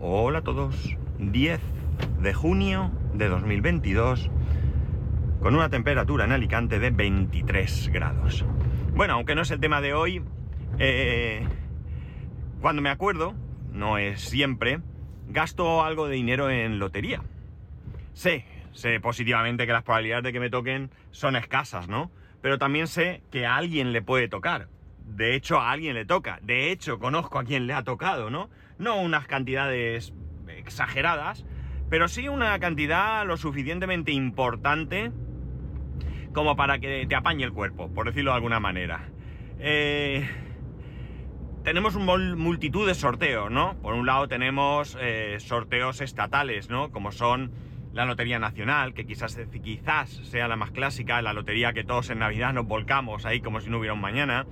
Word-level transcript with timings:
Hola 0.00 0.40
a 0.40 0.42
todos. 0.42 0.96
10 1.18 1.60
de 2.20 2.34
junio 2.34 2.90
de 3.14 3.28
2022 3.28 4.28
con 5.40 5.54
una 5.54 5.68
temperatura 5.70 6.24
en 6.24 6.32
Alicante 6.32 6.80
de 6.80 6.90
23 6.90 7.90
grados. 7.92 8.44
Bueno, 8.94 9.14
aunque 9.14 9.34
no 9.36 9.42
es 9.42 9.50
el 9.52 9.60
tema 9.60 9.80
de 9.80 9.94
hoy, 9.94 10.22
eh, 10.78 11.46
cuando 12.60 12.82
me 12.82 12.90
acuerdo, 12.90 13.34
no 13.72 13.96
es 13.98 14.20
siempre, 14.20 14.80
gasto 15.28 15.84
algo 15.84 16.08
de 16.08 16.16
dinero 16.16 16.50
en 16.50 16.80
lotería. 16.80 17.22
Sé, 18.14 18.44
sé 18.72 18.98
positivamente 19.00 19.64
que 19.64 19.72
las 19.72 19.84
probabilidades 19.84 20.24
de 20.24 20.32
que 20.32 20.40
me 20.40 20.50
toquen 20.50 20.90
son 21.12 21.36
escasas, 21.36 21.88
¿no? 21.88 22.10
Pero 22.42 22.58
también 22.58 22.88
sé 22.88 23.22
que 23.30 23.46
a 23.46 23.56
alguien 23.56 23.92
le 23.92 24.02
puede 24.02 24.28
tocar. 24.28 24.68
De 25.06 25.36
hecho, 25.36 25.58
a 25.58 25.70
alguien 25.70 25.94
le 25.94 26.04
toca. 26.04 26.40
De 26.42 26.72
hecho, 26.72 26.98
conozco 26.98 27.38
a 27.38 27.44
quien 27.44 27.66
le 27.66 27.74
ha 27.74 27.84
tocado, 27.84 28.28
¿no? 28.28 28.50
No 28.78 29.00
unas 29.00 29.26
cantidades 29.26 30.12
exageradas, 30.48 31.44
pero 31.90 32.08
sí 32.08 32.28
una 32.28 32.58
cantidad 32.58 33.26
lo 33.26 33.36
suficientemente 33.36 34.12
importante 34.12 35.12
como 36.32 36.56
para 36.56 36.78
que 36.78 37.06
te 37.06 37.14
apañe 37.14 37.44
el 37.44 37.52
cuerpo, 37.52 37.92
por 37.92 38.06
decirlo 38.06 38.32
de 38.32 38.36
alguna 38.36 38.60
manera. 38.60 39.08
Eh, 39.58 40.28
tenemos 41.62 41.94
un 41.94 42.36
multitud 42.36 42.86
de 42.86 42.94
sorteos, 42.94 43.50
¿no? 43.50 43.76
Por 43.80 43.94
un 43.94 44.04
lado 44.04 44.28
tenemos 44.28 44.98
eh, 45.00 45.36
sorteos 45.38 46.00
estatales, 46.00 46.68
¿no? 46.68 46.90
Como 46.90 47.12
son 47.12 47.52
la 47.94 48.04
Lotería 48.04 48.38
Nacional, 48.38 48.92
que 48.92 49.06
quizás, 49.06 49.38
quizás 49.62 50.10
sea 50.10 50.48
la 50.48 50.56
más 50.56 50.72
clásica, 50.72 51.22
la 51.22 51.32
lotería 51.32 51.72
que 51.72 51.84
todos 51.84 52.10
en 52.10 52.18
Navidad 52.18 52.52
nos 52.52 52.66
volcamos 52.66 53.24
ahí 53.24 53.40
como 53.40 53.60
si 53.60 53.70
no 53.70 53.78
hubiera 53.78 53.94
un 53.94 54.00
mañana. 54.00 54.46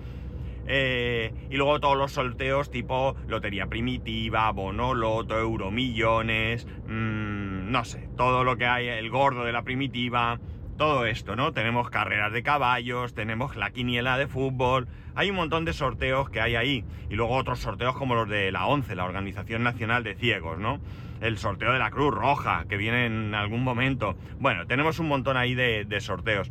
Eh, 0.67 1.33
y 1.51 1.57
luego 1.57 1.81
todos 1.81 1.97
los 1.97 2.13
sorteos 2.13 2.71
tipo 2.71 3.17
Lotería 3.27 3.67
Primitiva, 3.67 4.51
Bonoloto, 4.53 5.39
Euromillones, 5.39 6.67
mmm, 6.87 7.71
no 7.71 7.85
sé, 7.85 8.09
todo 8.17 8.45
lo 8.45 8.57
que 8.57 8.67
hay, 8.67 8.89
el 8.89 9.11
gordo 9.11 9.45
de 9.45 9.53
la 9.53 9.63
primitiva, 9.63 10.39
todo 10.77 11.05
esto, 11.07 11.37
¿no? 11.37 11.53
Tenemos 11.53 11.91
carreras 11.91 12.33
de 12.33 12.43
caballos, 12.43 13.15
tenemos 13.15 13.57
la 13.57 13.71
quiniela 13.71 14.19
de 14.19 14.27
fútbol, 14.27 14.89
hay 15.15 15.31
un 15.31 15.37
montón 15.37 15.65
de 15.65 15.73
sorteos 15.73 16.31
que 16.31 16.41
hay 16.41 16.57
ahí. 16.57 16.85
Y 17.11 17.15
luego 17.15 17.37
otros 17.37 17.61
sorteos 17.61 17.97
como 17.97 18.15
los 18.15 18.29
de 18.29 18.51
la 18.53 18.67
ONCE, 18.67 18.95
la 18.95 19.05
Organización 19.05 19.63
Nacional 19.63 20.03
de 20.05 20.15
Ciegos, 20.15 20.59
¿no? 20.59 20.81
El 21.21 21.39
sorteo 21.39 21.73
de 21.73 21.79
la 21.79 21.91
Cruz 21.91 22.13
Roja, 22.13 22.65
que 22.69 22.77
viene 22.77 23.07
en 23.07 23.35
algún 23.35 23.63
momento. 23.63 24.17
Bueno, 24.41 24.67
tenemos 24.67 24.99
un 24.99 25.09
montón 25.09 25.37
ahí 25.37 25.55
de 25.55 26.01
sorteos. 26.01 26.51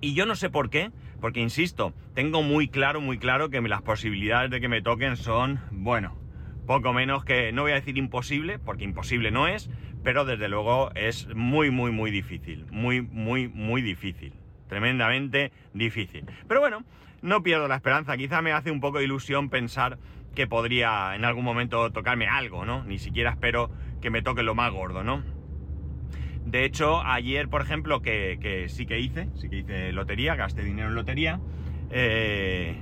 Y 0.00 0.14
yo 0.14 0.24
no 0.24 0.34
sé 0.34 0.50
por 0.50 0.70
qué, 0.70 0.90
porque 1.20 1.40
insisto, 1.40 1.92
tengo 2.14 2.42
muy 2.42 2.68
claro, 2.68 3.00
muy 3.00 3.18
claro 3.18 3.50
que 3.50 3.60
las 3.60 3.82
posibilidades 3.82 4.50
de 4.50 4.60
que 4.60 4.68
me 4.68 4.82
toquen 4.82 5.16
son, 5.16 5.60
bueno, 5.70 6.16
poco 6.66 6.92
menos 6.92 7.24
que, 7.24 7.52
no 7.52 7.62
voy 7.62 7.72
a 7.72 7.76
decir 7.76 7.96
imposible, 7.96 8.58
porque 8.58 8.84
imposible 8.84 9.30
no 9.30 9.46
es, 9.46 9.70
pero 10.02 10.24
desde 10.24 10.48
luego 10.48 10.90
es 10.94 11.28
muy, 11.34 11.70
muy, 11.70 11.92
muy 11.92 12.10
difícil. 12.10 12.66
Muy, 12.70 13.00
muy, 13.00 13.48
muy 13.48 13.82
difícil. 13.82 14.34
Tremendamente 14.68 15.52
difícil. 15.72 16.26
Pero 16.48 16.60
bueno, 16.60 16.84
no 17.22 17.42
pierdo 17.42 17.68
la 17.68 17.76
esperanza. 17.76 18.16
Quizá 18.16 18.42
me 18.42 18.52
hace 18.52 18.70
un 18.70 18.80
poco 18.80 18.98
de 18.98 19.04
ilusión 19.04 19.48
pensar 19.48 19.98
que 20.34 20.46
podría 20.46 21.14
en 21.14 21.24
algún 21.24 21.44
momento 21.44 21.90
tocarme 21.92 22.28
algo, 22.28 22.64
¿no? 22.64 22.84
Ni 22.84 22.98
siquiera 22.98 23.30
espero 23.30 23.70
que 24.00 24.10
me 24.10 24.22
toque 24.22 24.42
lo 24.42 24.54
más 24.54 24.72
gordo, 24.72 25.02
¿no? 25.02 25.24
De 26.46 26.64
hecho, 26.64 27.02
ayer, 27.04 27.48
por 27.48 27.60
ejemplo, 27.60 28.00
que, 28.00 28.66
sí 28.68 28.86
que 28.86 29.00
hice, 29.00 29.28
sí 29.34 29.48
que 29.50 29.56
hice 29.56 29.92
lotería, 29.92 30.36
gasté 30.36 30.62
dinero 30.62 30.88
en 30.88 30.94
lotería. 30.94 31.40
Eh, 31.90 32.76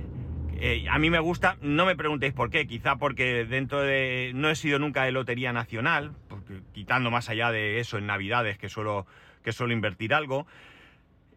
eh, 0.57 0.85
a 0.87 0.99
mí 0.99 1.09
me 1.09 1.17
gusta, 1.17 1.57
no 1.61 1.87
me 1.87 1.95
preguntéis 1.95 2.31
por 2.31 2.51
qué, 2.51 2.67
quizá 2.67 2.97
porque 2.97 3.43
dentro 3.45 3.81
de. 3.81 4.33
No 4.35 4.51
he 4.51 4.55
sido 4.55 4.77
nunca 4.77 5.03
de 5.03 5.11
lotería 5.11 5.51
nacional, 5.51 6.11
porque, 6.27 6.61
quitando 6.73 7.09
más 7.09 7.27
allá 7.27 7.51
de 7.51 7.79
eso 7.79 7.97
en 7.97 8.05
Navidades, 8.05 8.59
que 8.59 8.69
suelo, 8.69 9.07
que 9.43 9.51
suelo 9.51 9.73
invertir 9.73 10.13
algo. 10.13 10.45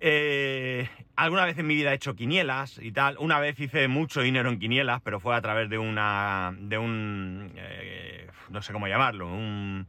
Eh, 0.00 0.86
alguna 1.16 1.46
vez 1.46 1.58
en 1.58 1.66
mi 1.66 1.76
vida 1.76 1.92
he 1.92 1.94
hecho 1.94 2.14
quinielas 2.14 2.78
y 2.78 2.92
tal. 2.92 3.16
Una 3.20 3.40
vez 3.40 3.58
hice 3.58 3.88
mucho 3.88 4.20
dinero 4.20 4.50
en 4.50 4.58
quinielas, 4.58 5.00
pero 5.00 5.18
fue 5.18 5.34
a 5.34 5.40
través 5.40 5.70
de 5.70 5.78
una. 5.78 6.54
de 6.60 6.76
un. 6.76 7.52
no 8.50 8.60
sé 8.60 8.74
cómo 8.74 8.86
llamarlo, 8.86 9.28
un 9.28 9.86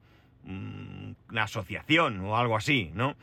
una 0.49 1.43
asociación 1.43 2.21
o 2.21 2.37
algo 2.37 2.57
así, 2.57 2.91
¿no? 2.93 3.15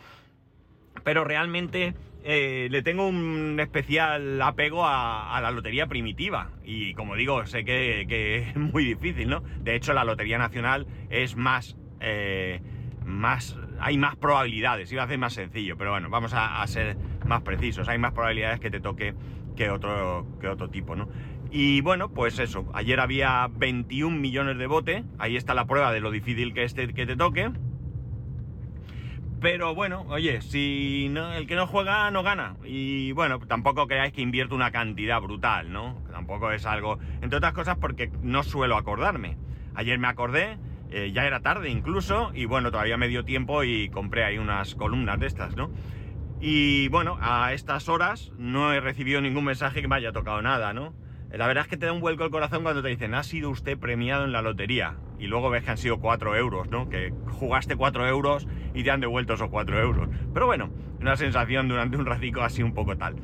Pero 1.05 1.25
realmente 1.25 1.95
eh, 2.25 2.67
le 2.71 2.83
tengo 2.83 3.07
un 3.07 3.59
especial 3.61 4.43
apego 4.43 4.85
a, 4.85 5.39
la 5.41 5.51
lotería 5.51 5.87
primitiva. 5.87 6.51
Y 6.65 6.95
como 6.95 7.15
digo, 7.15 7.47
sé 7.47 7.65
que, 7.65 8.01
es 8.49 8.57
muy 8.57 8.85
difícil, 8.85 9.29
¿no? 9.29 9.43
De 9.61 9.77
hecho, 9.77 9.93
la 9.93 10.05
Lotería 10.05 10.39
Nacional 10.39 10.87
es 11.11 11.37
más. 11.37 11.77
Eh, 12.01 12.61
más. 13.05 13.57
Hay 13.79 13.99
más 13.99 14.17
probabilidades, 14.17 14.91
iba 14.91 15.05
a 15.05 15.07
ser 15.07 15.19
más 15.19 15.35
sencillo, 15.35 15.77
pero 15.77 15.93
bueno, 15.93 16.09
vamos 16.11 16.35
a, 16.35 16.61
a, 16.63 16.67
ser 16.67 16.97
más 17.27 17.43
precisos. 17.43 17.89
Hay 17.89 17.99
más 17.99 18.13
probabilidades 18.13 18.59
que 18.59 18.71
te 18.71 18.81
toque 18.81 19.15
que 19.55 19.71
otro, 19.71 20.27
que 20.41 20.49
otro 20.49 20.69
tipo, 20.69 20.95
¿no? 20.97 21.09
Y 21.51 21.81
bueno, 21.81 22.09
pues 22.09 22.39
eso, 22.39 22.67
ayer 22.75 23.01
había 23.01 23.49
21 23.51 24.19
millones 24.19 24.59
de 24.59 24.67
bote, 24.67 25.05
ahí 25.19 25.37
está 25.37 25.55
la 25.55 25.67
prueba 25.67 25.93
de 25.93 26.01
lo 26.01 26.11
difícil 26.11 26.53
que 26.53 26.65
es 26.65 26.75
que 26.75 27.07
te 27.07 27.17
toque. 27.17 27.51
Pero 29.41 29.75
bueno, 29.75 30.07
oye, 30.09 30.41
si 30.41 31.07
el 31.15 31.47
que 31.47 31.57
no 31.57 31.67
juega 31.67 32.11
no 32.11 32.23
gana. 32.23 32.57
Y 32.65 33.13
bueno, 33.13 33.39
tampoco 33.39 33.87
creáis 33.87 34.13
que 34.13 34.23
invierto 34.23 34.55
una 34.55 34.71
cantidad 34.71 35.21
brutal, 35.21 35.73
¿no? 35.73 36.03
Tampoco 36.11 36.51
es 36.53 36.65
algo. 36.67 36.99
Entre 37.21 37.37
otras 37.37 37.53
cosas 37.53 37.77
porque 37.79 38.11
no 38.23 38.43
suelo 38.43 38.77
acordarme. 38.77 39.37
Ayer 39.75 39.99
me 39.99 40.09
acordé, 40.09 40.59
eh, 40.91 41.13
ya 41.13 41.27
era 41.27 41.41
tarde 41.41 41.69
incluso, 41.69 42.33
y 42.35 42.47
bueno, 42.47 42.71
todavía 42.71 42.97
me 42.97 43.09
dio 43.09 43.25
tiempo 43.25 43.63
y 43.63 43.91
compré 43.91 44.25
ahí 44.25 44.39
unas 44.39 44.75
columnas 44.75 45.21
de 45.21 45.27
estas, 45.27 45.55
¿no? 45.55 45.71
Y 46.41 46.89
bueno, 46.89 47.19
a 47.21 47.53
estas 47.53 47.89
horas 47.89 48.33
no 48.39 48.73
he 48.73 48.81
recibido 48.81 49.21
ningún 49.21 49.45
mensaje 49.45 49.83
que 49.83 49.89
me 49.89 49.97
haya 49.97 50.13
tocado 50.13 50.41
nada, 50.41 50.73
¿no? 50.73 50.95
La 51.33 51.47
verdad 51.47 51.65
es 51.65 51.69
que 51.69 51.77
te 51.77 51.87
da 51.87 51.93
un 51.93 52.01
vuelco 52.01 52.25
el 52.25 52.31
corazón 52.31 52.63
cuando 52.63 52.83
te 52.83 52.89
dicen, 52.89 53.15
ha 53.15 53.23
sido 53.23 53.51
usted 53.51 53.79
premiado 53.79 54.25
en 54.25 54.33
la 54.33 54.43
lotería. 54.43 54.97
Y 55.19 55.27
luego 55.27 55.51
ves 55.51 55.65
que 55.65 55.71
han 55.71 55.79
sido 55.79 55.99
4 55.99 56.37
euros, 56.37 56.71
¿no? 56.71 56.89
Que 56.89 57.13
jugaste 57.27 57.77
4 57.77 58.07
euros 58.07 58.47
y 58.75 58.85
te 58.85 58.91
han 58.91 59.01
devuelto 59.01 59.35
esos 59.35 59.49
4 59.49 59.81
euros. 59.81 60.09
Pero 60.33 60.47
bueno, 60.47 60.71
una 61.01 61.17
sensación 61.17 61.69
durante 61.69 61.97
un 61.97 62.07
ratico 62.07 62.43
así 62.43 62.63
un 62.63 62.75
poco 62.75 62.97
tal. 62.97 63.17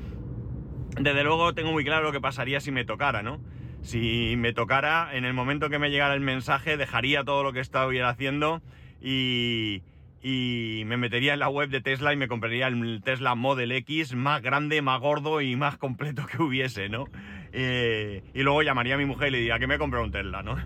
Desde 1.01 1.25
luego 1.25 1.55
tengo 1.55 1.73
muy 1.73 1.85
claro 1.85 2.05
lo 2.05 2.13
que 2.13 2.21
pasaría 2.21 2.61
si 2.61 2.71
me 2.71 2.85
tocara, 2.85 3.23
¿no? 3.23 3.41
Si 3.83 4.35
me 4.37 4.53
tocara, 4.53 5.11
en 5.13 5.25
el 5.25 5.33
momento 5.33 5.71
que 5.71 5.79
me 5.79 5.91
llegara 5.91 6.15
el 6.15 6.21
mensaje, 6.21 6.77
dejaría 6.77 7.25
todo 7.25 7.43
lo 7.43 7.53
que 7.53 7.61
estaba 7.61 7.91
haciendo 8.09 8.63
y, 9.01 9.83
y 10.23 10.85
me 10.87 10.97
metería 10.97 11.35
en 11.35 11.41
la 11.41 11.49
web 11.49 11.69
de 11.69 11.81
Tesla 11.81 12.13
y 12.13 12.17
me 12.17 12.29
compraría 12.29 12.69
el 12.69 13.03
Tesla 13.03 13.35
Model 13.35 13.73
X 13.73 14.15
más 14.15 14.41
grande, 14.41 14.83
más 14.83 15.01
gordo 15.01 15.41
y 15.41 15.57
más 15.57 15.79
completo 15.79 16.27
que 16.27 16.43
hubiese, 16.43 16.89
¿no? 16.89 17.07
Eh, 17.53 18.23
y 18.35 18.43
luego 18.43 18.63
llamaría 18.63 18.95
a 18.95 18.99
mi 18.99 19.05
mujer 19.05 19.29
y 19.29 19.31
le 19.33 19.39
diría 19.39 19.59
que 19.59 19.67
me 19.67 19.79
comprado 19.79 20.05
un 20.05 20.13
Tesla, 20.13 20.43
¿no? 20.43 20.57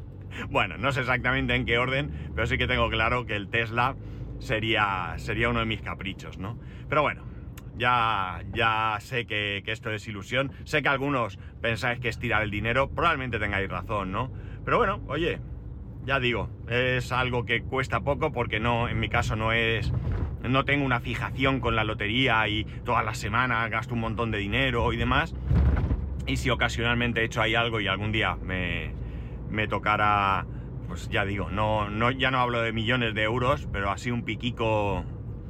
bueno, 0.50 0.76
no 0.78 0.92
sé 0.92 1.00
exactamente 1.00 1.54
en 1.54 1.64
qué 1.64 1.78
orden, 1.78 2.30
pero 2.34 2.46
sí 2.46 2.58
que 2.58 2.66
tengo 2.66 2.88
claro 2.88 3.26
que 3.26 3.36
el 3.36 3.48
Tesla 3.48 3.96
sería, 4.38 5.14
sería 5.16 5.48
uno 5.48 5.60
de 5.60 5.66
mis 5.66 5.82
caprichos, 5.82 6.38
¿no? 6.38 6.58
Pero 6.88 7.02
bueno, 7.02 7.24
ya, 7.76 8.42
ya 8.52 8.96
sé 9.00 9.26
que, 9.26 9.62
que, 9.64 9.72
esto 9.72 9.90
es 9.90 10.06
ilusión, 10.06 10.52
sé 10.64 10.82
que 10.82 10.88
algunos 10.88 11.38
pensáis 11.60 12.00
que 12.00 12.08
es 12.08 12.18
tirar 12.18 12.42
el 12.42 12.50
dinero, 12.50 12.90
probablemente 12.90 13.38
tengáis 13.38 13.68
razón, 13.68 14.12
¿no? 14.12 14.30
Pero 14.64 14.78
bueno, 14.78 15.00
oye, 15.08 15.40
ya 16.06 16.20
digo, 16.20 16.48
es 16.68 17.10
algo 17.10 17.44
que 17.44 17.62
cuesta 17.62 18.00
poco 18.00 18.32
porque 18.32 18.60
no, 18.60 18.88
en 18.88 19.00
mi 19.00 19.08
caso 19.08 19.34
no 19.34 19.52
es, 19.52 19.92
no 20.42 20.64
tengo 20.64 20.84
una 20.84 21.00
fijación 21.00 21.58
con 21.58 21.74
la 21.74 21.82
lotería 21.82 22.46
y 22.48 22.64
todas 22.84 23.04
las 23.04 23.18
semanas 23.18 23.68
gasto 23.70 23.94
un 23.94 24.00
montón 24.00 24.30
de 24.30 24.38
dinero 24.38 24.92
y 24.92 24.96
demás. 24.96 25.34
Y 26.26 26.36
si 26.36 26.50
ocasionalmente 26.50 27.20
he 27.20 27.24
hecho 27.24 27.40
ahí 27.40 27.54
algo 27.54 27.80
y 27.80 27.86
algún 27.86 28.10
día 28.10 28.36
me, 28.36 28.92
me 29.48 29.68
tocara, 29.68 30.46
pues 30.88 31.08
ya 31.08 31.24
digo, 31.24 31.50
no, 31.50 31.88
no, 31.88 32.10
ya 32.10 32.30
no 32.30 32.38
hablo 32.38 32.62
de 32.62 32.72
millones 32.72 33.14
de 33.14 33.22
euros, 33.22 33.68
pero 33.72 33.90
así 33.90 34.10
un 34.10 34.24
piquico 34.24 35.04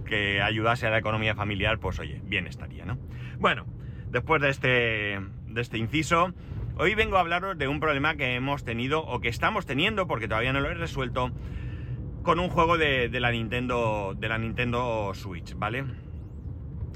que 0.04 0.42
ayudase 0.42 0.86
a 0.86 0.90
la 0.90 0.98
economía 0.98 1.34
familiar, 1.34 1.78
pues 1.78 1.98
oye, 1.98 2.20
bien 2.24 2.46
estaría, 2.46 2.84
¿no? 2.84 2.98
Bueno, 3.38 3.66
después 4.10 4.40
de 4.42 4.50
este, 4.50 5.20
de 5.46 5.60
este 5.60 5.78
inciso, 5.78 6.32
hoy 6.78 6.94
vengo 6.94 7.16
a 7.16 7.20
hablaros 7.20 7.56
de 7.58 7.68
un 7.68 7.80
problema 7.80 8.16
que 8.16 8.34
hemos 8.34 8.64
tenido 8.64 9.00
o 9.00 9.20
que 9.20 9.28
estamos 9.28 9.66
teniendo, 9.66 10.06
porque 10.06 10.28
todavía 10.28 10.52
no 10.52 10.60
lo 10.60 10.70
he 10.70 10.74
resuelto, 10.74 11.32
con 12.22 12.38
un 12.38 12.48
juego 12.48 12.76
de, 12.76 13.08
de 13.08 13.20
la 13.20 13.30
Nintendo, 13.30 14.14
de 14.16 14.28
la 14.28 14.36
Nintendo 14.36 15.12
Switch, 15.14 15.54
¿vale? 15.56 15.84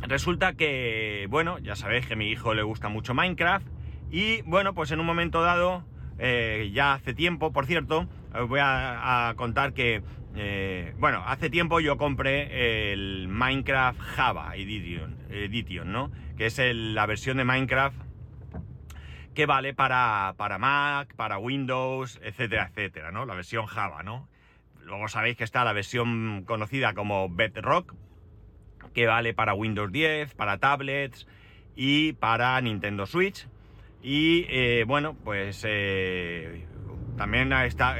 Resulta 0.03 0.55
que, 0.55 1.27
bueno, 1.31 1.59
ya 1.59 1.77
sabéis 1.77 2.07
que 2.07 2.15
a 2.15 2.17
mi 2.17 2.31
hijo 2.31 2.55
le 2.55 2.63
gusta 2.63 2.89
mucho 2.89 3.15
Minecraft 3.15 3.67
y 4.11 4.43
bueno, 4.43 4.75
pues 4.75 4.91
en 4.91 5.01
un 5.01 5.07
momento 5.07 5.43
dado, 5.43 5.85
eh, 6.19 6.71
ya 6.73 6.95
hace 6.95 7.15
tiempo, 7.15 7.53
por 7.53 7.67
cierto, 7.67 8.09
os 8.35 8.49
voy 8.49 8.61
a, 8.63 9.33
contar 9.37 9.73
que, 9.73 10.03
eh, 10.35 10.95
bueno, 10.99 11.23
hace 11.27 11.51
tiempo 11.51 11.81
yo 11.81 11.97
compré 11.97 12.93
el 12.93 13.29
Minecraft 13.29 14.01
Java 14.01 14.57
Edition, 14.57 15.17
Edition 15.31 15.93
¿no? 15.93 16.11
Que 16.37 16.47
es 16.47 16.59
la 16.59 17.07
versión 17.07 17.37
de 17.37 17.45
Minecraft 17.45 17.97
que 19.35 19.47
vale 19.47 19.75
para, 19.75 20.35
para 20.37 20.59
Mac, 20.59 21.15
para 21.15 21.39
Windows, 21.39 22.21
etcétera, 22.23 22.71
etcétera, 22.71 23.13
¿no? 23.13 23.27
La 23.27 23.35
versión 23.35 23.67
Java, 23.67 24.03
¿no? 24.03 24.29
Luego 24.83 25.09
sabéis 25.09 25.37
que 25.37 25.45
está 25.45 25.65
la 25.65 25.73
versión 25.73 26.45
conocida 26.47 26.95
como 26.95 27.29
Bedrock, 27.29 27.95
que 28.95 29.07
vale 29.07 29.35
para 29.35 29.55
Windows 29.55 29.91
10, 29.93 30.35
para 30.35 30.59
tablets 30.59 31.27
y 31.77 32.13
para 32.15 32.61
Nintendo 32.61 33.07
Switch. 33.07 33.47
Y 34.03 34.47
eh, 34.49 34.85
bueno, 34.87 35.15
pues 35.25 35.65
eh, 35.69 36.67
también 37.17 37.51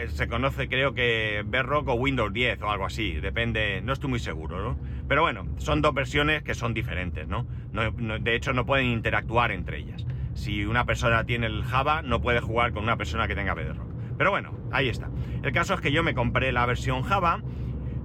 se 0.09 0.29
conoce 0.29 0.69
creo 0.69 0.95
que 0.95 1.43
Bedrock 1.47 1.89
o 1.89 1.95
Windows 1.95 2.33
10 2.33 2.63
o 2.63 2.71
algo 2.71 2.87
así, 2.87 3.13
depende, 3.21 3.83
no 3.83 3.93
estoy 3.93 4.09
muy 4.09 4.19
seguro, 4.19 4.63
¿no? 4.63 4.79
Pero 5.09 5.23
bueno, 5.23 5.47
son 5.59 5.83
dos 5.83 5.93
versiones 5.93 6.43
que 6.43 6.55
son 6.55 6.73
diferentes, 6.73 7.29
¿no? 7.29 7.47
de 7.73 8.35
hecho 8.35 8.53
no 8.53 8.65
pueden 8.65 8.87
interactuar 8.87 9.53
entre 9.53 9.79
ellas. 9.79 10.07
Si 10.35 10.65
una 10.65 10.87
persona 10.87 11.25
tiene 11.25 11.49
el 11.49 11.65
Java, 11.65 12.01
no 12.01 12.23
puede 12.23 12.41
jugar 12.41 12.73
con 12.73 12.85
una 12.85 12.97
persona 12.97 13.29
que 13.29 13.35
tenga 13.35 13.53
Bedrock. 13.53 13.91
Pero 14.17 14.31
bueno, 14.31 14.57
ahí 14.73 14.89
está. 14.89 15.11
El 15.43 15.53
caso 15.53 15.75
es 15.75 15.81
que 15.81 15.93
yo 15.93 16.03
me 16.03 16.15
compré 16.15 16.53
la 16.53 16.65
versión 16.65 17.03
Java 17.03 17.43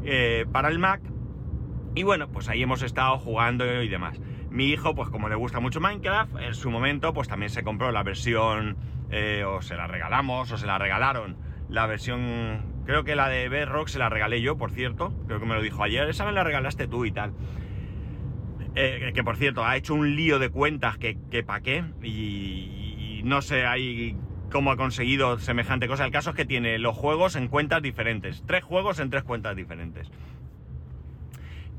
eh, 0.04 0.46
para 0.52 0.68
el 0.68 0.80
Mac 0.80 1.02
y 1.96 2.04
bueno, 2.04 2.28
pues 2.28 2.50
ahí 2.50 2.62
hemos 2.62 2.82
estado 2.82 3.18
jugando 3.18 3.82
y 3.82 3.88
demás. 3.88 4.20
Mi 4.50 4.68
hijo, 4.68 4.94
pues 4.94 5.10
como 5.10 5.30
le 5.30 5.36
gusta 5.36 5.60
mucho 5.60 5.80
Minecraft, 5.80 6.36
en 6.42 6.54
su 6.54 6.70
momento 6.70 7.14
pues 7.14 7.28
también 7.28 7.50
se 7.50 7.64
compró 7.64 7.92
la 7.92 8.04
versión, 8.04 8.78
eh, 9.10 9.44
o 9.46 9.62
se 9.62 9.76
la 9.76 9.88
regalamos, 9.88 10.52
o 10.52 10.58
se 10.58 10.68
la 10.68 10.78
regalaron, 10.78 11.38
la 11.70 11.88
versión, 11.88 12.84
creo 12.86 13.04
que 13.04 13.16
la 13.16 13.30
de 13.30 13.50
Bedrock 13.50 13.88
se 13.88 13.98
la 13.98 14.10
regalé 14.10 14.42
yo, 14.42 14.58
por 14.58 14.72
cierto, 14.72 15.14
creo 15.28 15.40
que 15.40 15.46
me 15.46 15.56
lo 15.56 15.62
dijo 15.62 15.84
ayer, 15.84 16.08
esa 16.10 16.26
me 16.26 16.32
la 16.34 16.44
regalaste 16.44 16.88
tú 16.88 17.06
y 17.06 17.12
tal. 17.12 17.34
Eh, 18.76 19.12
que 19.16 19.24
por 19.24 19.38
cierto, 19.38 19.64
ha 19.64 19.78
hecho 19.78 19.94
un 19.94 20.18
lío 20.18 20.38
de 20.38 20.50
cuentas 20.50 20.98
que, 20.98 21.18
que 21.32 21.44
pa' 21.44 21.62
qué, 21.62 21.86
y, 22.04 23.20
y 23.20 23.22
no 23.24 23.42
sé 23.42 23.66
ahí 23.66 24.18
cómo 24.52 24.72
ha 24.72 24.78
conseguido 24.78 25.40
semejante 25.40 25.88
cosa. 25.88 26.06
El 26.06 26.12
caso 26.12 26.32
es 26.32 26.36
que 26.36 26.46
tiene 26.46 26.78
los 26.78 26.96
juegos 26.96 27.36
en 27.36 27.48
cuentas 27.48 27.82
diferentes, 27.82 28.44
tres 28.46 28.64
juegos 28.64 29.00
en 29.00 29.10
tres 29.10 29.24
cuentas 29.24 29.56
diferentes. 29.56 30.12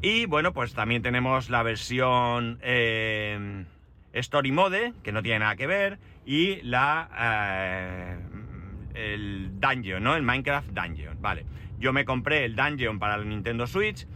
Y 0.03 0.27
bueno, 0.27 0.53
pues 0.53 0.75
también 0.75 1.03
tenemos 1.03 1.49
la 1.51 1.63
versión 1.63 2.59
eh, 2.63 3.65
Story 4.13 4.53
Mode, 4.53 4.93
que 5.03 5.13
no 5.13 5.23
tiene 5.23 5.41
nada 5.41 5.57
que 5.57 5.67
ver, 5.67 5.99
y 6.25 6.61
la 6.63 7.09
eh, 7.19 8.19
el 8.95 9.61
Dungeon, 9.61 10.03
¿no? 10.03 10.15
El 10.15 10.23
Minecraft 10.23 10.71
Dungeon, 10.71 11.21
vale. 11.21 11.47
Yo 11.79 11.93
me 11.93 12.05
compré 12.05 12.45
el 12.45 12.57
Dungeon 12.57 12.99
para 12.99 13.17
el 13.17 13.29
Nintendo 13.29 13.67
Switch. 13.67 14.07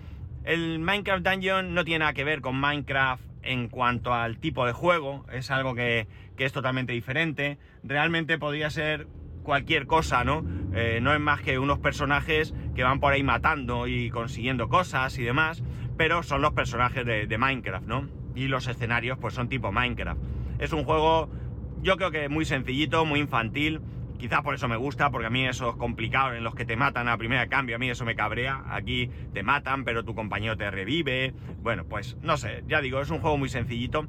El 0.44 0.78
Minecraft 0.78 1.26
Dungeon 1.26 1.74
no 1.74 1.84
tiene 1.84 2.00
nada 2.00 2.12
que 2.12 2.24
ver 2.24 2.40
con 2.40 2.58
Minecraft 2.58 3.22
en 3.42 3.68
cuanto 3.68 4.12
al 4.12 4.38
tipo 4.38 4.66
de 4.66 4.72
juego, 4.72 5.24
es 5.32 5.50
algo 5.50 5.74
que, 5.74 6.06
que 6.36 6.44
es 6.44 6.52
totalmente 6.52 6.92
diferente. 6.92 7.58
Realmente 7.82 8.38
podría 8.38 8.70
ser 8.70 9.06
cualquier 9.42 9.86
cosa, 9.86 10.24
¿no? 10.24 10.44
Eh, 10.74 11.00
no 11.02 11.12
es 11.12 11.20
más 11.20 11.40
que 11.42 11.58
unos 11.58 11.78
personajes 11.78 12.54
que 12.80 12.84
van 12.84 12.98
por 12.98 13.12
ahí 13.12 13.22
matando 13.22 13.86
y 13.86 14.08
consiguiendo 14.08 14.70
cosas 14.70 15.18
y 15.18 15.22
demás, 15.22 15.62
pero 15.98 16.22
son 16.22 16.40
los 16.40 16.52
personajes 16.52 17.04
de, 17.04 17.38
Minecraft, 17.38 17.86
¿no? 17.86 18.08
Y 18.34 18.48
los 18.48 18.68
escenarios 18.68 19.18
pues 19.18 19.34
son 19.34 19.50
tipo 19.50 19.70
Minecraft. 19.70 20.18
Es 20.58 20.72
un 20.72 20.84
juego, 20.84 21.28
yo 21.82 21.98
creo 21.98 22.10
que 22.10 22.30
muy 22.30 22.46
sencillito, 22.46 23.04
muy 23.04 23.20
infantil, 23.20 23.82
quizás 24.18 24.40
por 24.40 24.54
eso 24.54 24.66
me 24.66 24.76
gusta, 24.76 25.10
porque 25.10 25.26
a 25.26 25.30
mí 25.30 25.46
esos 25.46 25.76
complicados 25.76 26.38
en 26.38 26.42
los 26.42 26.54
que 26.54 26.64
te 26.64 26.74
matan 26.74 27.06
a 27.08 27.18
primera 27.18 27.48
cambio, 27.48 27.76
a 27.76 27.78
mí 27.78 27.90
eso 27.90 28.06
me 28.06 28.14
cabrea. 28.14 28.64
Aquí 28.70 29.10
te 29.34 29.42
matan, 29.42 29.84
pero 29.84 30.02
tu 30.02 30.14
compañero 30.14 30.56
te 30.56 30.70
revive. 30.70 31.34
Bueno, 31.60 31.84
pues 31.84 32.16
no 32.22 32.38
sé, 32.38 32.64
ya 32.66 32.80
digo, 32.80 33.02
es 33.02 33.10
un 33.10 33.18
juego 33.18 33.36
muy 33.36 33.50
sencillito 33.50 34.08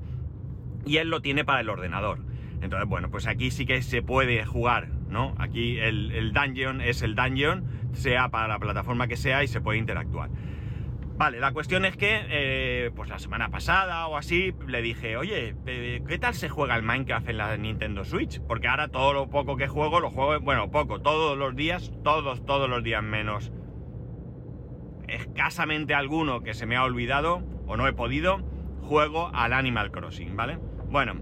y 0.85 0.95
él 0.95 1.09
lo 1.09 1.21
tiene 1.21 1.43
para 1.43 1.59
el 1.59 1.67
ordenador. 1.67 2.19
Entonces, 2.61 2.87
bueno, 2.87 3.09
pues 3.09 3.27
aquí 3.27 3.49
sí 3.51 3.65
que 3.65 3.81
se 3.81 4.01
puede 4.01 4.45
jugar, 4.45 4.87
¿no? 5.09 5.35
Aquí 5.39 5.79
el, 5.79 6.31
dungeon 6.31 6.79
es 6.79 7.01
el 7.01 7.15
dungeon, 7.15 7.65
sea 7.93 8.29
para 8.29 8.47
la 8.47 8.59
plataforma 8.59 9.07
que 9.07 9.17
sea 9.17 9.43
y 9.43 9.47
se 9.47 9.61
puede 9.61 9.79
interactuar. 9.79 10.29
Vale, 11.17 11.39
la 11.39 11.51
cuestión 11.51 11.85
es 11.85 11.95
que, 11.97 12.25
eh, 12.29 12.91
pues 12.95 13.07
la 13.07 13.19
semana 13.19 13.49
pasada 13.49 14.07
o 14.07 14.17
así, 14.17 14.55
le 14.67 14.81
dije, 14.81 15.17
oye, 15.17 15.55
¿qué 15.65 16.17
tal 16.19 16.33
se 16.33 16.49
juega 16.49 16.75
el 16.75 16.81
Minecraft 16.81 17.29
en 17.29 17.37
la 17.37 17.55
Nintendo 17.57 18.03
Switch? 18.05 18.41
Porque 18.41 18.67
ahora 18.67 18.87
todo 18.87 19.13
lo 19.13 19.29
poco 19.29 19.55
que 19.55 19.67
juego, 19.67 19.99
lo 19.99 20.09
juego, 20.09 20.39
bueno, 20.39 20.71
poco, 20.71 20.99
todos 20.99 21.37
los 21.37 21.55
días, 21.55 21.91
todos, 22.03 22.43
todos 22.43 22.67
los 22.67 22.83
días 22.83 23.03
menos. 23.03 23.51
Escasamente 25.07 25.93
alguno 25.93 26.41
que 26.41 26.55
se 26.55 26.65
me 26.65 26.75
ha 26.75 26.83
olvidado 26.83 27.43
o 27.67 27.77
no 27.77 27.87
he 27.87 27.93
podido, 27.93 28.41
juego 28.81 29.29
al 29.31 29.53
Animal 29.53 29.91
Crossing, 29.91 30.35
¿vale? 30.35 30.57
Bueno, 30.89 31.21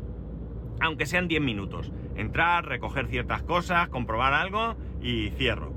aunque 0.79 1.05
sean 1.07 1.27
10 1.27 1.41
minutos. 1.41 1.91
Entrar, 2.15 2.65
recoger 2.65 3.07
ciertas 3.07 3.43
cosas, 3.43 3.89
comprobar 3.89 4.33
algo 4.33 4.77
y 5.01 5.31
cierro. 5.31 5.73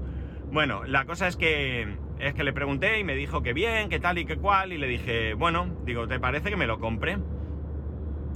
Bueno, 0.52 0.84
la 0.84 1.06
cosa 1.06 1.28
es 1.28 1.37
que 1.38 1.96
es 2.19 2.34
que 2.34 2.44
le 2.44 2.52
pregunté 2.52 2.99
y 2.99 3.04
me 3.04 3.14
dijo 3.14 3.43
que 3.43 3.54
bien, 3.54 3.88
que 3.88 3.99
tal 3.99 4.19
y 4.19 4.26
que 4.26 4.37
cual, 4.37 4.75
y 4.75 4.76
le 4.76 4.87
dije, 4.87 5.32
bueno, 5.32 5.66
digo, 5.87 6.06
¿te 6.06 6.20
parece 6.20 6.50
que 6.50 6.56
me 6.56 6.66
lo 6.66 6.78
compre? 6.78 7.16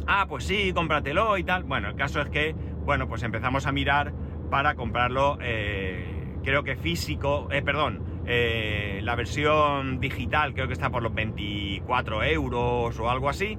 Ah, 0.07 0.25
pues 0.27 0.45
sí, 0.45 0.73
cómpratelo 0.75 1.37
y 1.37 1.45
tal. 1.45 1.65
Bueno, 1.65 1.89
el 1.89 1.95
caso 1.95 2.23
es 2.23 2.31
que, 2.31 2.55
bueno, 2.87 3.07
pues 3.07 3.23
empezamos 3.23 3.67
a 3.67 3.73
mirar 3.73 4.15
para 4.51 4.77
comprarlo, 4.77 5.37
eh, 5.43 6.39
creo 6.43 6.65
que 6.65 6.77
físico, 6.77 7.49
eh, 7.51 7.61
perdón, 7.61 8.03
eh, 8.25 9.01
la 9.03 9.15
versión 9.15 10.01
digital 10.01 10.55
creo 10.55 10.69
que 10.69 10.73
está 10.73 10.89
por 10.89 11.03
los 11.03 11.13
24 11.13 12.23
euros 12.23 12.99
o 12.99 13.11
algo 13.11 13.29
así. 13.29 13.59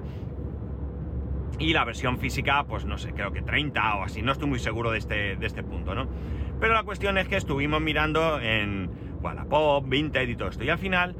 Y 1.60 1.72
la 1.72 1.84
versión 1.84 2.18
física, 2.18 2.64
pues 2.64 2.84
no 2.84 2.98
sé, 2.98 3.12
creo 3.12 3.30
que 3.30 3.42
30 3.42 3.96
o 3.96 4.02
así, 4.02 4.20
no 4.20 4.32
estoy 4.32 4.48
muy 4.48 4.58
seguro 4.58 4.90
de 4.90 4.98
este, 4.98 5.36
de 5.36 5.46
este 5.46 5.62
punto, 5.62 5.94
¿no? 5.94 6.08
Pero 6.60 6.74
la 6.74 6.82
cuestión 6.82 7.18
es 7.18 7.28
que 7.28 7.36
estuvimos 7.36 7.80
mirando 7.80 8.40
en 8.40 8.90
Wallapop, 9.20 9.88
Vinted 9.88 10.28
y 10.28 10.36
todo 10.36 10.48
esto. 10.48 10.64
Y 10.64 10.70
al 10.70 10.78
final, 10.78 11.14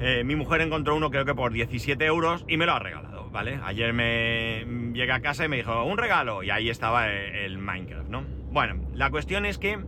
eh, 0.00 0.24
mi 0.24 0.36
mujer 0.36 0.60
encontró 0.60 0.96
uno 0.96 1.10
creo 1.10 1.24
que 1.24 1.34
por 1.34 1.52
17 1.52 2.04
euros 2.04 2.44
y 2.48 2.56
me 2.56 2.66
lo 2.66 2.72
ha 2.72 2.78
regalado, 2.78 3.30
¿vale? 3.30 3.60
Ayer 3.64 3.92
me 3.92 4.64
llegué 4.92 5.12
a 5.12 5.20
casa 5.20 5.44
y 5.44 5.48
me 5.48 5.56
dijo, 5.56 5.84
un 5.84 5.98
regalo, 5.98 6.42
y 6.42 6.50
ahí 6.50 6.70
estaba 6.70 7.10
el, 7.10 7.58
Minecraft, 7.58 8.08
¿no? 8.08 8.24
Bueno, 8.50 8.82
la 8.94 9.10
cuestión 9.10 9.46
es 9.46 9.58
que 9.58 9.78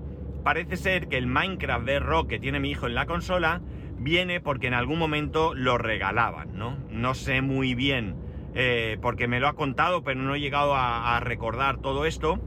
parece 0.42 0.76
ser 0.76 1.08
que 1.08 1.16
el 1.16 1.26
Minecraft 1.26 1.86
de 1.86 1.98
rock 1.98 2.28
que 2.28 2.38
tiene 2.38 2.60
mi 2.60 2.70
hijo 2.70 2.86
en 2.86 2.94
la 2.94 3.06
consola 3.06 3.60
viene 3.98 4.40
porque 4.40 4.66
en 4.66 4.74
algún 4.74 4.98
momento 4.98 5.54
lo 5.54 5.78
regalaban, 5.78 6.56
¿no? 6.56 6.76
No 6.90 7.14
sé 7.14 7.40
muy 7.40 7.74
bien 7.74 8.16
eh, 8.54 8.98
porque 9.02 9.26
me 9.26 9.40
lo 9.40 9.48
ha 9.48 9.54
contado, 9.54 10.04
pero 10.04 10.20
no 10.20 10.34
he 10.34 10.40
llegado 10.40 10.74
a, 10.76 11.18
recordar 11.20 11.78
todo 11.78 12.06
esto. 12.06 12.38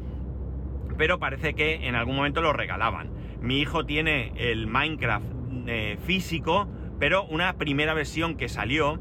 Pero 0.97 1.19
parece 1.19 1.53
que 1.53 1.87
en 1.87 1.95
algún 1.95 2.15
momento 2.15 2.41
lo 2.41 2.53
regalaban. 2.53 3.11
Mi 3.41 3.59
hijo 3.59 3.85
tiene 3.85 4.33
el 4.35 4.67
Minecraft 4.67 5.25
eh, 5.67 5.97
físico, 6.05 6.67
pero 6.99 7.25
una 7.25 7.53
primera 7.57 7.93
versión 7.93 8.35
que 8.35 8.49
salió 8.49 8.99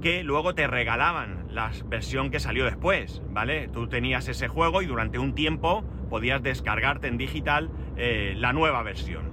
que 0.00 0.24
luego 0.24 0.54
te 0.54 0.66
regalaban 0.66 1.46
la 1.50 1.70
versión 1.86 2.30
que 2.30 2.40
salió 2.40 2.64
después, 2.64 3.22
¿vale? 3.30 3.68
Tú 3.68 3.86
tenías 3.88 4.28
ese 4.28 4.48
juego 4.48 4.82
y 4.82 4.86
durante 4.86 5.18
un 5.18 5.34
tiempo 5.34 5.84
podías 6.08 6.42
descargarte 6.42 7.06
en 7.06 7.18
digital 7.18 7.70
eh, 7.96 8.34
la 8.36 8.52
nueva 8.52 8.82
versión. 8.82 9.30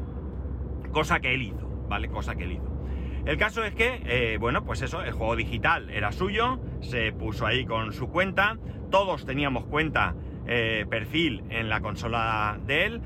Cosa 0.91 1.19
que 1.19 1.33
él 1.33 1.41
hizo, 1.43 1.67
¿vale? 1.87 2.09
Cosa 2.09 2.35
que 2.35 2.43
él 2.43 2.53
hizo. 2.53 2.77
El 3.25 3.37
caso 3.37 3.63
es 3.63 3.75
que, 3.75 4.01
eh, 4.05 4.37
bueno, 4.39 4.63
pues 4.63 4.81
eso, 4.81 5.01
el 5.03 5.11
juego 5.11 5.35
digital 5.35 5.89
era 5.89 6.11
suyo, 6.11 6.59
se 6.81 7.11
puso 7.11 7.45
ahí 7.45 7.65
con 7.65 7.91
su 7.91 8.07
cuenta, 8.07 8.57
todos 8.89 9.25
teníamos 9.25 9.65
cuenta, 9.65 10.15
eh, 10.47 10.85
perfil 10.89 11.43
en 11.49 11.69
la 11.69 11.81
consola 11.81 12.59
de 12.65 12.85
él. 12.85 13.01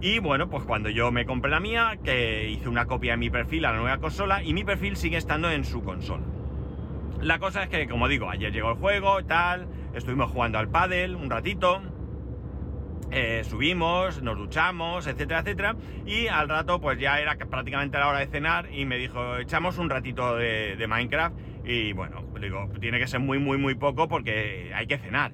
Y 0.00 0.18
bueno, 0.18 0.48
pues 0.48 0.64
cuando 0.64 0.88
yo 0.88 1.10
me 1.12 1.26
compré 1.26 1.50
la 1.50 1.60
mía, 1.60 1.98
que 2.02 2.48
hice 2.48 2.68
una 2.68 2.86
copia 2.86 3.12
de 3.12 3.18
mi 3.18 3.30
perfil 3.30 3.64
a 3.66 3.72
la 3.72 3.78
nueva 3.78 3.98
consola 3.98 4.42
y 4.42 4.54
mi 4.54 4.64
perfil 4.64 4.96
sigue 4.96 5.18
estando 5.18 5.50
en 5.50 5.64
su 5.64 5.82
consola. 5.82 6.24
La 7.20 7.38
cosa 7.38 7.64
es 7.64 7.68
que, 7.68 7.86
como 7.86 8.08
digo, 8.08 8.30
ayer 8.30 8.50
llegó 8.50 8.70
el 8.70 8.76
juego, 8.76 9.22
tal, 9.24 9.66
estuvimos 9.94 10.30
jugando 10.30 10.58
al 10.58 10.68
pádel 10.68 11.16
un 11.16 11.28
ratito, 11.28 11.82
eh, 13.10 13.42
subimos, 13.44 14.22
nos 14.22 14.38
duchamos, 14.38 15.06
etcétera, 15.06 15.40
etcétera. 15.40 15.76
Y 16.06 16.28
al 16.28 16.48
rato, 16.48 16.80
pues 16.80 16.98
ya 16.98 17.20
era 17.20 17.36
prácticamente 17.36 17.98
la 17.98 18.08
hora 18.08 18.20
de 18.20 18.26
cenar 18.26 18.68
y 18.72 18.84
me 18.84 18.96
dijo, 18.96 19.36
echamos 19.38 19.78
un 19.78 19.90
ratito 19.90 20.36
de, 20.36 20.84
Minecraft. 20.88 21.36
Y 21.64 21.92
bueno, 21.92 22.24
digo, 22.40 22.70
tiene 22.80 22.98
que 22.98 23.06
ser 23.06 23.20
muy, 23.20 23.38
muy, 23.38 23.58
muy 23.58 23.74
poco 23.74 24.08
porque 24.08 24.72
hay 24.74 24.86
que 24.86 24.98
cenar. 24.98 25.32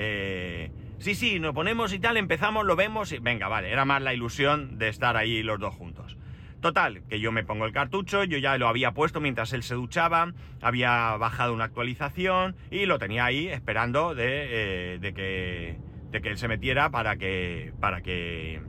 Eh, 0.00 0.70
sí, 0.98 1.16
sí, 1.16 1.40
nos 1.40 1.54
ponemos 1.54 1.92
y 1.92 1.98
tal, 1.98 2.16
empezamos, 2.16 2.64
lo 2.64 2.76
vemos 2.76 3.10
y 3.10 3.18
venga, 3.18 3.48
vale, 3.48 3.72
era 3.72 3.84
más 3.84 4.00
la 4.00 4.14
ilusión 4.14 4.78
de 4.78 4.88
estar 4.88 5.16
ahí 5.16 5.42
los 5.42 5.58
dos 5.58 5.74
juntos. 5.74 6.16
Total, 6.60 7.02
que 7.08 7.18
yo 7.18 7.32
me 7.32 7.42
pongo 7.42 7.66
el 7.66 7.72
cartucho, 7.72 8.22
yo 8.22 8.38
ya 8.38 8.56
lo 8.58 8.68
había 8.68 8.92
puesto 8.92 9.20
mientras 9.20 9.52
él 9.52 9.64
se 9.64 9.74
duchaba, 9.74 10.32
había 10.60 11.16
bajado 11.16 11.52
una 11.52 11.64
actualización 11.64 12.54
y 12.70 12.86
lo 12.86 13.00
tenía 13.00 13.24
ahí 13.24 13.48
esperando 13.48 14.14
de, 14.14 14.96
eh, 15.02 15.12
que 15.14 15.78
de 16.12 16.22
que 16.22 16.28
él 16.28 16.38
se 16.38 16.46
metiera 16.46 16.90
para 16.90 17.16
que, 17.16 17.72
para 17.80 18.00
que, 18.00 18.62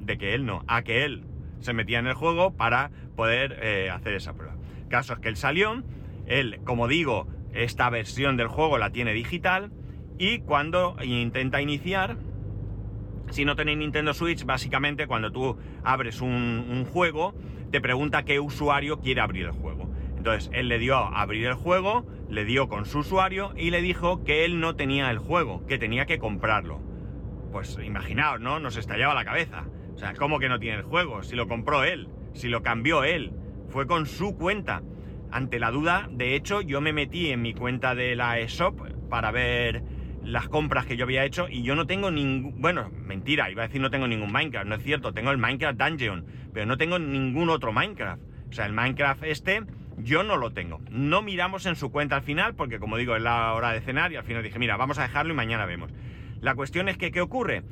de 0.00 0.18
que 0.18 0.34
él 0.34 0.44
no, 0.44 0.62
a 0.66 0.82
que 0.82 1.04
él 1.04 1.24
se 1.60 1.72
metía 1.72 2.00
en 2.00 2.06
el 2.06 2.14
juego 2.14 2.52
para 2.54 2.90
poder 3.16 3.58
eh, 3.62 3.88
hacer 3.90 4.12
esa 4.12 4.34
prueba. 4.34 4.56
caso 4.90 5.14
es 5.14 5.20
que 5.20 5.30
él 5.30 5.36
salió, 5.36 5.82
él, 6.26 6.60
como 6.64 6.86
digo, 6.86 7.28
esta 7.54 7.88
versión 7.88 8.36
del 8.36 8.48
juego 8.48 8.76
la 8.76 8.90
tiene 8.90 9.14
digital 9.14 9.72
y 10.18 10.40
cuando 10.40 10.96
intenta 11.02 11.60
iniciar, 11.60 12.16
si 13.30 13.44
no 13.44 13.56
tenéis 13.56 13.78
Nintendo 13.78 14.14
Switch, 14.14 14.44
básicamente 14.44 15.06
cuando 15.06 15.32
tú 15.32 15.58
abres 15.82 16.20
un, 16.20 16.84
juego, 16.92 17.34
te 17.70 17.80
pregunta 17.80 18.24
qué 18.24 18.38
usuario 18.38 19.00
quiere 19.00 19.20
abrir 19.20 19.46
el 19.46 19.52
juego. 19.52 19.90
Entonces 20.16 20.50
él 20.54 20.68
le 20.68 20.78
dio 20.78 20.96
a 20.96 21.20
abrir 21.20 21.46
el 21.46 21.54
juego, 21.54 22.06
le 22.28 22.44
dio 22.44 22.68
con 22.68 22.86
su 22.86 23.00
usuario 23.00 23.52
y 23.56 23.70
le 23.70 23.82
dijo 23.82 24.24
que 24.24 24.44
él 24.44 24.60
no 24.60 24.76
tenía 24.76 25.10
el 25.10 25.18
juego, 25.18 25.66
que 25.66 25.78
tenía 25.78 26.06
que 26.06 26.18
comprarlo. 26.18 26.80
Pues 27.50 27.78
imaginaos, 27.84 28.40
¿no? 28.40 28.60
Nos 28.60 28.76
estallaba 28.76 29.14
la 29.14 29.24
cabeza. 29.24 29.64
O 29.94 29.98
sea, 29.98 30.14
¿cómo 30.14 30.38
que 30.38 30.48
no 30.48 30.58
tiene 30.58 30.78
el 30.78 30.84
juego? 30.84 31.22
Si 31.22 31.36
lo 31.36 31.46
compró 31.48 31.84
él, 31.84 32.08
si 32.32 32.48
lo 32.48 32.62
cambió 32.62 33.04
él, 33.04 33.32
fue 33.68 33.86
con 33.86 34.06
su 34.06 34.36
cuenta. 34.36 34.82
Ante 35.30 35.58
la 35.58 35.70
duda, 35.70 36.08
de 36.12 36.36
hecho, 36.36 36.60
yo 36.60 36.80
me 36.80 36.92
metí 36.92 37.30
en 37.30 37.42
mi 37.42 37.54
cuenta 37.54 37.94
de 37.94 38.14
la 38.14 38.38
eShop 38.38 38.80
para 39.08 39.30
ver 39.32 39.82
las 40.24 40.48
compras 40.48 40.86
que 40.86 40.96
yo 40.96 41.04
había 41.04 41.24
hecho 41.24 41.48
y 41.48 41.62
yo 41.62 41.74
no 41.74 41.86
tengo 41.86 42.10
ningún... 42.10 42.60
Bueno, 42.60 42.90
mentira, 42.90 43.50
iba 43.50 43.62
a 43.62 43.66
decir 43.66 43.80
no 43.80 43.90
tengo 43.90 44.08
ningún 44.08 44.32
Minecraft, 44.32 44.66
no 44.66 44.74
es 44.74 44.82
cierto, 44.82 45.12
tengo 45.12 45.30
el 45.30 45.38
Minecraft 45.38 45.78
Dungeon, 45.78 46.24
pero 46.52 46.66
no 46.66 46.76
tengo 46.76 46.98
ningún 46.98 47.50
otro 47.50 47.72
Minecraft. 47.72 48.22
O 48.48 48.52
sea, 48.52 48.66
el 48.66 48.72
Minecraft 48.72 49.24
este 49.24 49.62
yo 49.98 50.22
no 50.22 50.36
lo 50.36 50.52
tengo. 50.52 50.80
No 50.90 51.22
miramos 51.22 51.66
en 51.66 51.76
su 51.76 51.90
cuenta 51.90 52.16
al 52.16 52.22
final 52.22 52.54
porque 52.54 52.78
como 52.78 52.96
digo 52.96 53.16
es 53.16 53.22
la 53.22 53.52
hora 53.52 53.72
de 53.72 53.80
cenar 53.80 54.12
y 54.12 54.16
al 54.16 54.24
final 54.24 54.42
dije, 54.42 54.58
mira, 54.58 54.76
vamos 54.76 54.98
a 54.98 55.02
dejarlo 55.02 55.32
y 55.32 55.36
mañana 55.36 55.66
vemos. 55.66 55.92
La 56.40 56.54
cuestión 56.54 56.88
es 56.88 56.98
que, 56.98 57.10
¿qué 57.10 57.20
ocurre? 57.20 57.62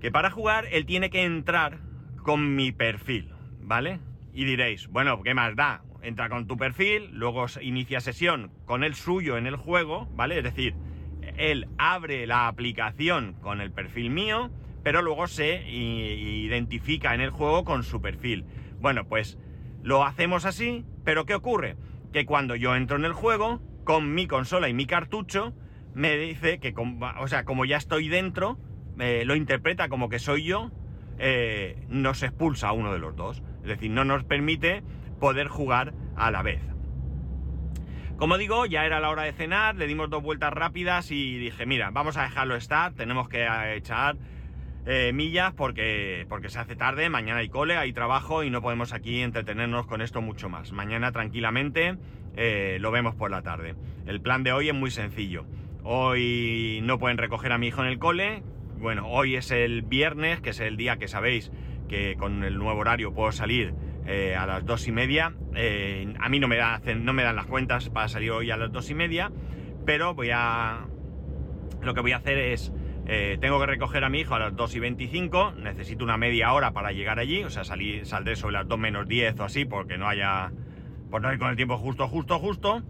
Que 0.00 0.10
para 0.10 0.30
jugar 0.30 0.66
él 0.70 0.86
tiene 0.86 1.10
que 1.10 1.24
entrar 1.24 1.78
con 2.22 2.54
mi 2.54 2.72
perfil, 2.72 3.32
¿vale? 3.60 4.00
Y 4.32 4.44
diréis, 4.44 4.88
bueno, 4.88 5.22
¿qué 5.22 5.34
más 5.34 5.56
da? 5.56 5.82
Entra 6.02 6.28
con 6.28 6.46
tu 6.46 6.56
perfil, 6.56 7.10
luego 7.12 7.46
inicia 7.60 8.00
sesión 8.00 8.52
con 8.66 8.84
el 8.84 8.94
suyo 8.94 9.36
en 9.36 9.46
el 9.46 9.56
juego, 9.56 10.06
¿vale? 10.14 10.38
Es 10.38 10.44
decir, 10.44 10.74
él 11.38 11.68
abre 11.78 12.26
la 12.26 12.48
aplicación 12.48 13.34
con 13.40 13.60
el 13.60 13.70
perfil 13.70 14.10
mío, 14.10 14.50
pero 14.82 15.02
luego 15.02 15.26
se 15.26 15.68
identifica 15.70 17.14
en 17.14 17.20
el 17.20 17.30
juego 17.30 17.64
con 17.64 17.82
su 17.84 18.00
perfil. 18.00 18.44
Bueno, 18.80 19.06
pues 19.06 19.38
lo 19.82 20.04
hacemos 20.04 20.44
así, 20.44 20.84
pero 21.04 21.24
¿qué 21.24 21.34
ocurre? 21.34 21.76
Que 22.12 22.26
cuando 22.26 22.56
yo 22.56 22.74
entro 22.74 22.96
en 22.96 23.04
el 23.04 23.12
juego, 23.12 23.60
con 23.84 24.14
mi 24.14 24.26
consola 24.26 24.68
y 24.68 24.74
mi 24.74 24.86
cartucho, 24.86 25.54
me 25.94 26.16
dice 26.16 26.58
que, 26.58 26.74
o 27.18 27.28
sea, 27.28 27.44
como 27.44 27.64
ya 27.64 27.76
estoy 27.76 28.08
dentro, 28.08 28.58
eh, 28.98 29.22
lo 29.24 29.34
interpreta 29.34 29.88
como 29.88 30.08
que 30.08 30.18
soy 30.18 30.44
yo, 30.44 30.70
eh, 31.18 31.84
nos 31.88 32.22
expulsa 32.22 32.72
uno 32.72 32.92
de 32.92 32.98
los 32.98 33.16
dos. 33.16 33.42
Es 33.62 33.68
decir, 33.68 33.90
no 33.90 34.04
nos 34.04 34.24
permite 34.24 34.82
poder 35.20 35.48
jugar 35.48 35.94
a 36.16 36.30
la 36.30 36.42
vez. 36.42 36.60
Como 38.18 38.36
digo, 38.36 38.66
ya 38.66 38.84
era 38.84 38.98
la 38.98 39.10
hora 39.10 39.22
de 39.22 39.32
cenar, 39.32 39.76
le 39.76 39.86
dimos 39.86 40.10
dos 40.10 40.24
vueltas 40.24 40.52
rápidas 40.52 41.12
y 41.12 41.38
dije, 41.38 41.66
mira, 41.66 41.90
vamos 41.92 42.16
a 42.16 42.22
dejarlo 42.22 42.56
estar, 42.56 42.92
tenemos 42.94 43.28
que 43.28 43.46
echar 43.76 44.16
eh, 44.86 45.12
millas 45.14 45.52
porque, 45.54 46.26
porque 46.28 46.48
se 46.48 46.58
hace 46.58 46.74
tarde, 46.74 47.10
mañana 47.10 47.38
hay 47.38 47.48
cole, 47.48 47.76
hay 47.76 47.92
trabajo 47.92 48.42
y 48.42 48.50
no 48.50 48.60
podemos 48.60 48.92
aquí 48.92 49.20
entretenernos 49.20 49.86
con 49.86 50.02
esto 50.02 50.20
mucho 50.20 50.48
más. 50.48 50.72
Mañana 50.72 51.12
tranquilamente 51.12 51.96
eh, 52.34 52.78
lo 52.80 52.90
vemos 52.90 53.14
por 53.14 53.30
la 53.30 53.42
tarde. 53.42 53.76
El 54.04 54.20
plan 54.20 54.42
de 54.42 54.50
hoy 54.50 54.68
es 54.68 54.74
muy 54.74 54.90
sencillo. 54.90 55.46
Hoy 55.84 56.80
no 56.82 56.98
pueden 56.98 57.18
recoger 57.18 57.52
a 57.52 57.58
mi 57.58 57.68
hijo 57.68 57.82
en 57.82 57.88
el 57.88 58.00
cole. 58.00 58.42
Bueno, 58.80 59.06
hoy 59.06 59.36
es 59.36 59.52
el 59.52 59.82
viernes, 59.82 60.40
que 60.40 60.50
es 60.50 60.58
el 60.58 60.76
día 60.76 60.96
que 60.96 61.06
sabéis 61.06 61.52
que 61.88 62.16
con 62.16 62.42
el 62.42 62.58
nuevo 62.58 62.80
horario 62.80 63.14
puedo 63.14 63.30
salir 63.30 63.74
eh, 64.08 64.34
a 64.34 64.46
las 64.46 64.64
dos 64.64 64.88
y 64.88 64.92
media. 64.92 65.34
Eh, 65.54 66.14
a 66.18 66.28
mí 66.28 66.40
no 66.40 66.48
me, 66.48 66.56
da, 66.56 66.80
no 66.96 67.12
me 67.12 67.22
dan 67.22 67.36
las 67.36 67.46
cuentas 67.46 67.90
para 67.90 68.08
salir 68.08 68.30
hoy 68.30 68.50
a 68.50 68.56
las 68.56 68.72
dos 68.72 68.88
y 68.90 68.94
media, 68.94 69.30
pero 69.84 70.14
voy 70.14 70.30
a... 70.32 70.86
Lo 71.82 71.94
que 71.94 72.00
voy 72.00 72.12
a 72.12 72.16
hacer 72.16 72.38
es... 72.38 72.72
Eh, 73.06 73.38
tengo 73.40 73.60
que 73.60 73.66
recoger 73.66 74.04
a 74.04 74.08
mi 74.08 74.20
hijo 74.20 74.34
a 74.34 74.38
las 74.38 74.54
2 74.54 74.76
y 74.76 74.80
25, 74.80 75.52
necesito 75.52 76.04
una 76.04 76.18
media 76.18 76.52
hora 76.52 76.72
para 76.72 76.92
llegar 76.92 77.18
allí, 77.18 77.42
o 77.42 77.48
sea, 77.48 77.64
salir, 77.64 78.04
saldré 78.04 78.36
sobre 78.36 78.54
las 78.54 78.68
2 78.68 78.78
menos 78.78 79.08
10 79.08 79.40
o 79.40 79.44
así, 79.44 79.64
porque 79.64 79.96
no 79.96 80.06
haya... 80.08 80.52
por 81.10 81.22
no 81.22 81.32
ir 81.32 81.38
con 81.38 81.48
el 81.48 81.56
tiempo 81.56 81.78
justo, 81.78 82.06
justo, 82.06 82.38
justo 82.38 82.82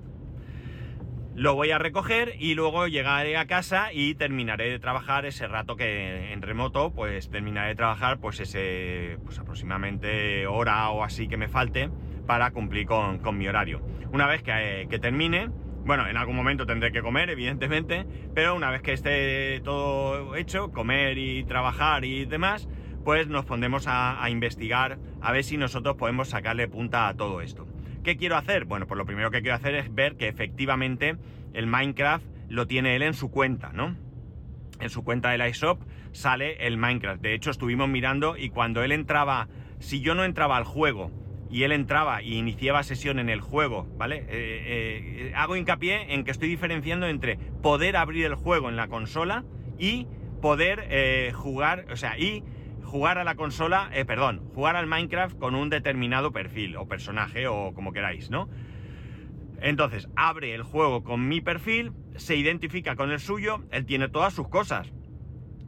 lo 1.38 1.54
voy 1.54 1.70
a 1.70 1.78
recoger 1.78 2.34
y 2.40 2.56
luego 2.56 2.88
llegaré 2.88 3.36
a 3.36 3.46
casa 3.46 3.92
y 3.92 4.16
terminaré 4.16 4.70
de 4.70 4.80
trabajar 4.80 5.24
ese 5.24 5.46
rato 5.46 5.76
que 5.76 6.32
en 6.32 6.42
remoto, 6.42 6.92
pues 6.92 7.30
terminaré 7.30 7.68
de 7.68 7.74
trabajar 7.76 8.18
pues 8.18 8.40
ese, 8.40 9.18
pues 9.24 9.38
aproximadamente 9.38 10.48
hora 10.48 10.90
o 10.90 11.04
así 11.04 11.28
que 11.28 11.36
me 11.36 11.46
falte 11.46 11.90
para 12.26 12.50
cumplir 12.50 12.86
con, 12.86 13.38
mi 13.38 13.46
horario. 13.46 13.80
Una 14.12 14.26
vez 14.26 14.42
que, 14.42 14.98
termine, 15.00 15.48
bueno, 15.84 16.08
en 16.08 16.16
algún 16.16 16.34
momento 16.34 16.66
tendré 16.66 16.90
que 16.90 17.02
comer, 17.02 17.30
evidentemente, 17.30 18.04
pero 18.34 18.56
una 18.56 18.72
vez 18.72 18.82
que 18.82 18.92
esté 18.92 19.60
todo 19.60 20.34
hecho, 20.34 20.72
comer 20.72 21.18
y 21.18 21.44
trabajar 21.44 22.04
y 22.04 22.24
demás, 22.24 22.68
pues 23.04 23.28
nos 23.28 23.44
pondremos 23.44 23.86
a 23.86 24.28
investigar 24.28 24.98
a 25.20 25.30
ver 25.30 25.44
si 25.44 25.56
nosotros 25.56 25.94
podemos 25.94 26.30
sacarle 26.30 26.66
punta 26.66 27.06
a 27.06 27.14
todo 27.14 27.42
esto. 27.42 27.64
¿Qué 28.08 28.16
quiero 28.16 28.38
hacer? 28.38 28.64
Bueno, 28.64 28.86
pues 28.86 28.96
lo 28.96 29.04
primero 29.04 29.30
que 29.30 29.42
quiero 29.42 29.56
hacer 29.56 29.74
es 29.74 29.94
ver 29.94 30.16
que 30.16 30.28
efectivamente 30.28 31.18
el 31.52 31.66
Minecraft 31.66 32.24
lo 32.48 32.66
tiene 32.66 32.96
él 32.96 33.02
en 33.02 33.12
su 33.12 33.30
cuenta, 33.30 33.70
¿no? 33.74 33.98
En 34.80 34.88
su 34.88 35.04
cuenta 35.04 35.28
del 35.28 35.46
iShop 35.46 35.82
sale 36.12 36.66
el 36.66 36.78
Minecraft. 36.78 37.20
De 37.20 37.34
hecho, 37.34 37.50
estuvimos 37.50 37.86
mirando 37.86 38.38
y 38.38 38.48
cuando 38.48 38.82
él 38.82 38.92
entraba, 38.92 39.48
si 39.78 40.00
yo 40.00 40.14
no 40.14 40.24
entraba 40.24 40.56
al 40.56 40.64
juego 40.64 41.10
y 41.50 41.64
él 41.64 41.72
entraba 41.72 42.22
y 42.22 42.38
iniciaba 42.38 42.82
sesión 42.82 43.18
en 43.18 43.28
el 43.28 43.42
juego, 43.42 43.86
¿vale? 43.98 44.20
Eh, 44.20 44.24
eh, 44.30 45.32
hago 45.36 45.56
hincapié 45.56 46.14
en 46.14 46.24
que 46.24 46.30
estoy 46.30 46.48
diferenciando 46.48 47.08
entre 47.08 47.36
poder 47.60 47.98
abrir 47.98 48.24
el 48.24 48.36
juego 48.36 48.70
en 48.70 48.76
la 48.76 48.88
consola 48.88 49.44
y 49.78 50.06
poder 50.40 50.86
eh, 50.88 51.32
jugar, 51.34 51.84
o 51.92 51.96
sea, 51.96 52.18
y 52.18 52.42
jugar 52.88 53.18
a 53.18 53.24
la 53.24 53.36
consola, 53.36 53.90
eh, 53.92 54.04
perdón, 54.04 54.42
jugar 54.54 54.74
al 54.74 54.86
Minecraft 54.86 55.38
con 55.38 55.54
un 55.54 55.68
determinado 55.68 56.32
perfil 56.32 56.76
o 56.76 56.88
personaje 56.88 57.46
o 57.46 57.72
como 57.74 57.92
queráis, 57.92 58.30
¿no? 58.30 58.48
Entonces, 59.60 60.08
abre 60.16 60.54
el 60.54 60.62
juego 60.62 61.04
con 61.04 61.28
mi 61.28 61.40
perfil, 61.40 61.92
se 62.16 62.36
identifica 62.36 62.96
con 62.96 63.10
el 63.10 63.20
suyo, 63.20 63.64
él 63.70 63.84
tiene 63.84 64.08
todas 64.08 64.32
sus 64.32 64.48
cosas. 64.48 64.92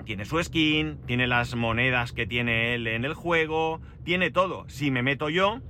Tiene 0.04 0.24
su 0.24 0.42
skin, 0.42 0.98
tiene 1.06 1.26
las 1.26 1.54
monedas 1.54 2.12
que 2.12 2.26
tiene 2.26 2.74
él 2.74 2.86
en 2.86 3.04
el 3.04 3.14
juego, 3.14 3.80
tiene 4.02 4.30
todo. 4.30 4.64
Si 4.68 4.90
me 4.90 5.02
meto 5.02 5.28
yo, 5.28 5.60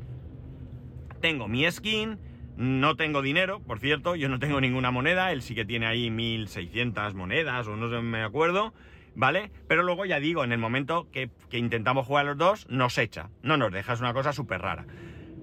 tengo 1.21 1.49
mi 1.49 1.69
skin, 1.71 2.19
no 2.57 2.95
tengo 2.95 3.23
dinero, 3.23 3.61
por 3.61 3.81
cierto, 3.81 4.15
yo 4.15 4.29
no 4.29 4.39
tengo 4.39 4.61
ninguna 4.61 4.91
moneda, 4.91 5.33
él 5.33 5.43
sí 5.43 5.55
que 5.55 5.65
tiene 5.65 5.87
ahí 5.87 6.11
1600 6.11 7.15
monedas 7.15 7.67
o 7.67 7.77
no 7.77 8.03
me 8.03 8.23
acuerdo. 8.23 8.73
¿Vale? 9.15 9.51
Pero 9.69 9.83
luego 9.83 10.05
ya 10.05 10.21
digo, 10.21 10.45
en 10.45 10.53
el 10.53 10.59
momento 10.59 11.09
que, 11.11 11.31
intentamos 11.53 12.07
jugar 12.07 12.27
los 12.27 12.39
dos, 12.39 12.67
nos 12.69 12.99
echa, 12.99 13.31
no 13.43 13.57
nos 13.57 13.73
deja, 13.73 13.93
es 13.93 14.01
una 14.01 14.13
cosa 14.15 14.33
súper 14.33 14.63
rara. 14.63 14.87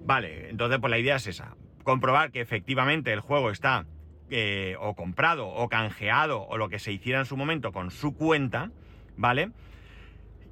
Vale, 0.05 0.49
entonces 0.49 0.79
pues 0.79 0.91
la 0.91 0.99
idea 0.99 1.17
es 1.17 1.27
esa, 1.27 1.55
comprobar 1.83 2.31
que 2.31 2.41
efectivamente 2.41 3.11
el 3.11 3.19
juego 3.19 3.51
está 3.51 3.85
eh, 4.29 4.75
o 4.79 4.95
comprado 4.95 5.47
o 5.47 5.69
canjeado 5.69 6.41
o 6.41 6.57
lo 6.57 6.69
que 6.69 6.79
se 6.79 6.91
hiciera 6.91 7.19
en 7.19 7.25
su 7.25 7.37
momento 7.37 7.71
con 7.71 7.91
su 7.91 8.15
cuenta, 8.15 8.71
¿vale? 9.15 9.51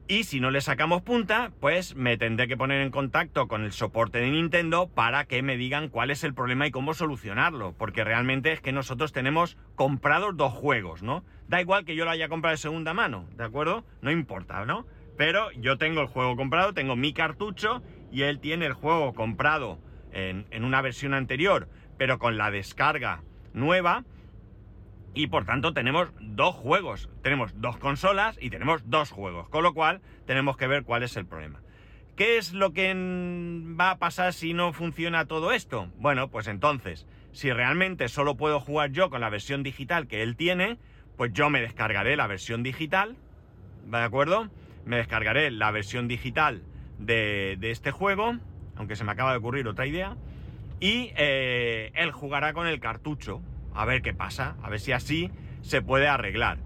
Y 0.08 0.26
si 0.26 0.40
no 0.40 0.52
le 0.52 0.62
sacamos 0.62 1.02
punta, 1.02 1.52
pues 1.60 1.96
me 1.96 2.16
tendré 2.16 2.48
que 2.48 2.58
poner 2.58 2.82
en 2.82 2.92
contacto 2.92 3.48
con 3.48 3.64
el 3.64 3.72
soporte 3.72 4.20
de 4.20 4.30
Nintendo 4.30 4.88
para 4.88 5.26
que 5.26 5.42
me 5.42 5.58
digan 5.58 5.90
cuál 5.90 6.12
es 6.12 6.24
el 6.24 6.36
problema 6.36 6.68
y 6.68 6.72
cómo 6.72 6.94
solucionarlo. 6.94 7.74
Porque 7.76 8.04
realmente 8.04 8.52
es 8.52 8.62
que 8.62 8.72
nosotros 8.72 9.14
tenemos 9.14 9.58
comprados 9.74 10.38
dos 10.38 10.54
juegos, 10.54 11.02
¿no? 11.02 11.26
Da 11.48 11.60
igual 11.60 11.86
que 11.86 11.96
yo 11.96 12.06
lo 12.06 12.12
haya 12.12 12.30
comprado 12.30 12.52
de 12.52 12.58
segunda 12.58 12.94
mano, 12.94 13.26
¿de 13.36 13.46
acuerdo? 13.46 13.84
No 14.02 14.12
importa, 14.12 14.64
¿no? 14.66 14.86
Pero 15.18 15.52
yo 15.54 15.80
tengo 15.80 16.02
el 16.02 16.08
juego 16.08 16.36
comprado, 16.36 16.74
tengo 16.74 16.96
mi 16.96 17.12
cartucho 17.12 17.82
y 18.12 18.22
él 18.24 18.40
tiene 18.40 18.68
el 18.68 18.74
juego 18.74 19.16
comprado 19.16 19.80
en, 20.12 20.46
en 20.52 20.66
una 20.66 20.84
versión 20.84 21.16
anterior, 21.16 21.68
pero 21.98 22.20
con 22.20 22.38
la 22.38 22.52
descarga 22.52 23.24
nueva 23.54 24.04
y 25.16 25.28
por 25.28 25.46
tanto 25.46 25.74
tenemos 25.74 26.10
dos 26.20 26.54
juegos, 26.54 27.10
tenemos 27.24 27.60
dos 27.60 27.78
consolas 27.78 28.38
y 28.40 28.50
tenemos 28.50 28.90
dos 28.90 29.12
juegos, 29.12 29.48
con 29.50 29.64
lo 29.64 29.74
cual 29.74 30.02
tenemos 30.28 30.58
que 30.58 30.68
ver 30.68 30.84
cuál 30.84 31.04
es 31.04 31.16
el 31.16 31.26
problema. 31.26 31.62
¿Qué 32.18 32.38
es 32.38 32.54
lo 32.54 32.72
que 32.74 32.94
va 33.80 33.92
a 33.92 33.98
pasar 33.98 34.34
si 34.34 34.54
no 34.54 34.74
funciona 34.74 35.26
todo 35.26 35.52
esto? 35.52 35.90
Bueno, 35.98 36.30
pues 36.30 36.48
entonces, 36.48 37.08
si 37.32 37.52
realmente 37.52 38.08
solo 38.10 38.36
puedo 38.36 38.60
jugar 38.60 38.92
yo 38.92 39.10
con 39.10 39.22
la 39.22 39.30
versión 39.30 39.64
digital 39.64 40.08
que 40.08 40.22
él 40.22 40.36
tiene, 40.36 40.78
pues 41.18 41.34
yo 41.34 41.50
me 41.50 41.62
descargaré 41.62 42.16
la 42.16 42.28
versión 42.28 42.62
digital, 42.62 43.16
¿de 43.86 43.98
acuerdo? 43.98 44.50
Me 44.86 44.98
descargaré 44.98 45.50
la 45.50 45.72
versión 45.72 46.08
digital 46.08 46.64
de, 47.00 47.58
este 47.62 47.92
juego, 47.92 48.38
aunque 48.76 48.96
se 48.96 49.04
me 49.04 49.12
acaba 49.12 49.32
de 49.32 49.38
ocurrir 49.38 49.68
otra 49.68 49.88
idea, 49.88 50.16
y 50.80 51.12
eh, 51.18 51.92
él 51.96 52.12
jugará 52.12 52.54
con 52.54 52.68
el 52.68 52.80
cartucho, 52.80 53.42
a 53.76 53.86
ver 53.86 54.02
qué 54.02 54.14
pasa, 54.14 54.56
a 54.64 54.70
ver 54.70 54.80
si 54.80 54.92
así 54.92 55.32
se 55.62 55.82
puede 55.82 56.08
arreglar. 56.08 56.58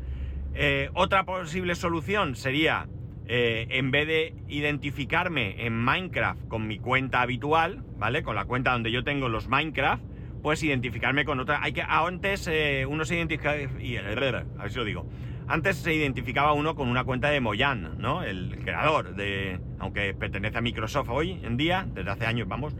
Eh, 0.53 0.89
otra 0.93 1.23
posible 1.23 1.75
solución 1.75 2.35
sería, 2.35 2.87
eh, 3.27 3.67
en 3.69 3.91
vez 3.91 4.07
de 4.07 4.33
identificarme 4.47 5.65
en 5.65 5.77
Minecraft 5.77 6.47
con 6.47 6.67
mi 6.67 6.79
cuenta 6.79 7.21
habitual, 7.21 7.83
¿vale? 7.97 8.23
Con 8.23 8.35
la 8.35 8.45
cuenta 8.45 8.71
donde 8.71 8.91
yo 8.91 9.03
tengo 9.03 9.29
los 9.29 9.47
Minecraft, 9.47 10.03
pues 10.41 10.63
identificarme 10.63 11.25
con 11.25 11.39
otra. 11.39 11.61
Hay 11.61 11.73
que 11.73 11.81
antes 11.81 12.47
eh, 12.47 12.85
uno 12.87 13.05
se 13.05 13.15
identifica 13.15 13.55
y 13.79 13.97
a 13.97 14.01
ver 14.01 14.45
si 14.69 14.77
lo 14.77 14.85
digo. 14.85 15.05
Antes 15.47 15.77
se 15.77 15.93
identificaba 15.93 16.53
uno 16.53 16.75
con 16.75 16.89
una 16.89 17.03
cuenta 17.03 17.29
de 17.29 17.41
Moyan, 17.41 17.97
¿no? 17.97 18.21
El 18.21 18.59
creador 18.63 19.15
de, 19.15 19.59
aunque 19.79 20.13
pertenece 20.13 20.59
a 20.59 20.61
Microsoft 20.61 21.09
hoy 21.09 21.39
en 21.43 21.57
día, 21.57 21.87
desde 21.91 22.11
hace 22.11 22.27
años, 22.27 22.47
vamos, 22.47 22.75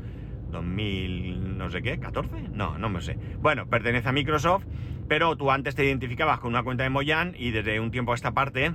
2000 0.51 1.57
no 1.57 1.69
sé 1.69 1.81
qué, 1.81 1.97
14, 1.97 2.49
no, 2.51 2.77
no 2.77 2.89
me 2.89 3.01
sé. 3.01 3.17
Bueno, 3.41 3.67
pertenece 3.67 4.09
a 4.09 4.11
Microsoft, 4.11 4.65
pero 5.07 5.35
tú 5.35 5.51
antes 5.51 5.75
te 5.75 5.85
identificabas 5.85 6.39
con 6.39 6.51
una 6.51 6.63
cuenta 6.63 6.83
de 6.83 6.89
Moyan 6.89 7.35
y 7.37 7.51
desde 7.51 7.79
un 7.79 7.91
tiempo 7.91 8.11
a 8.11 8.15
esta 8.15 8.31
parte 8.31 8.73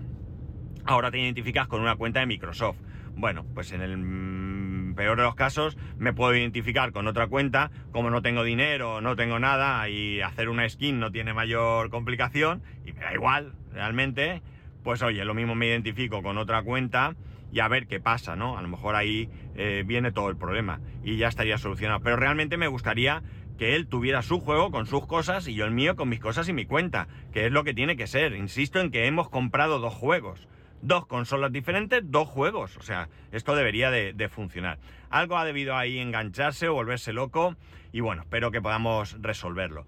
ahora 0.84 1.10
te 1.10 1.18
identificas 1.18 1.66
con 1.66 1.80
una 1.80 1.96
cuenta 1.96 2.20
de 2.20 2.26
Microsoft. 2.26 2.78
Bueno, 3.16 3.46
pues 3.54 3.70
en 3.72 3.80
el 3.80 4.94
peor 4.94 5.16
de 5.16 5.22
los 5.22 5.36
casos, 5.36 5.78
me 5.98 6.12
puedo 6.12 6.34
identificar 6.34 6.92
con 6.92 7.06
otra 7.06 7.28
cuenta, 7.28 7.70
como 7.92 8.10
no 8.10 8.22
tengo 8.22 8.42
dinero, 8.42 9.00
no 9.00 9.14
tengo 9.14 9.38
nada 9.38 9.88
y 9.88 10.20
hacer 10.20 10.48
una 10.48 10.68
skin 10.68 10.98
no 10.98 11.12
tiene 11.12 11.32
mayor 11.32 11.90
complicación 11.90 12.62
y 12.84 12.92
me 12.92 13.00
da 13.00 13.14
igual, 13.14 13.54
realmente, 13.72 14.42
pues 14.82 15.00
oye, 15.02 15.24
lo 15.24 15.34
mismo 15.34 15.54
me 15.54 15.66
identifico 15.66 16.22
con 16.22 16.38
otra 16.38 16.62
cuenta 16.62 17.14
y 17.54 17.60
a 17.60 17.68
ver 17.68 17.86
qué 17.86 18.00
pasa, 18.00 18.36
¿no? 18.36 18.58
A 18.58 18.62
lo 18.62 18.68
mejor 18.68 18.96
ahí 18.96 19.30
eh, 19.54 19.84
viene 19.86 20.12
todo 20.12 20.28
el 20.28 20.36
problema 20.36 20.80
y 21.04 21.16
ya 21.16 21.28
estaría 21.28 21.56
solucionado. 21.56 22.00
Pero 22.00 22.16
realmente 22.16 22.56
me 22.56 22.68
gustaría 22.68 23.22
que 23.56 23.76
él 23.76 23.86
tuviera 23.86 24.22
su 24.22 24.40
juego 24.40 24.70
con 24.72 24.86
sus 24.86 25.06
cosas 25.06 25.46
y 25.46 25.54
yo 25.54 25.64
el 25.64 25.70
mío 25.70 25.94
con 25.94 26.08
mis 26.08 26.20
cosas 26.20 26.48
y 26.48 26.52
mi 26.52 26.66
cuenta, 26.66 27.06
que 27.32 27.46
es 27.46 27.52
lo 27.52 27.64
que 27.64 27.72
tiene 27.72 27.96
que 27.96 28.08
ser. 28.08 28.34
Insisto 28.34 28.80
en 28.80 28.90
que 28.90 29.06
hemos 29.06 29.30
comprado 29.30 29.78
dos 29.78 29.94
juegos 29.94 30.48
dos 30.84 31.06
consolas 31.06 31.50
diferentes, 31.50 32.02
dos 32.04 32.28
juegos. 32.28 32.76
O 32.76 32.82
sea, 32.82 33.08
esto 33.32 33.56
debería 33.56 33.90
de, 33.90 34.28
funcionar. 34.28 34.78
Algo 35.10 35.38
ha 35.38 35.44
debido 35.44 35.76
ahí 35.76 35.98
engancharse 35.98 36.68
o 36.68 36.74
volverse 36.74 37.12
loco 37.12 37.56
y 37.92 38.00
bueno, 38.00 38.22
espero 38.22 38.50
que 38.50 38.60
podamos 38.60 39.16
resolverlo. 39.20 39.86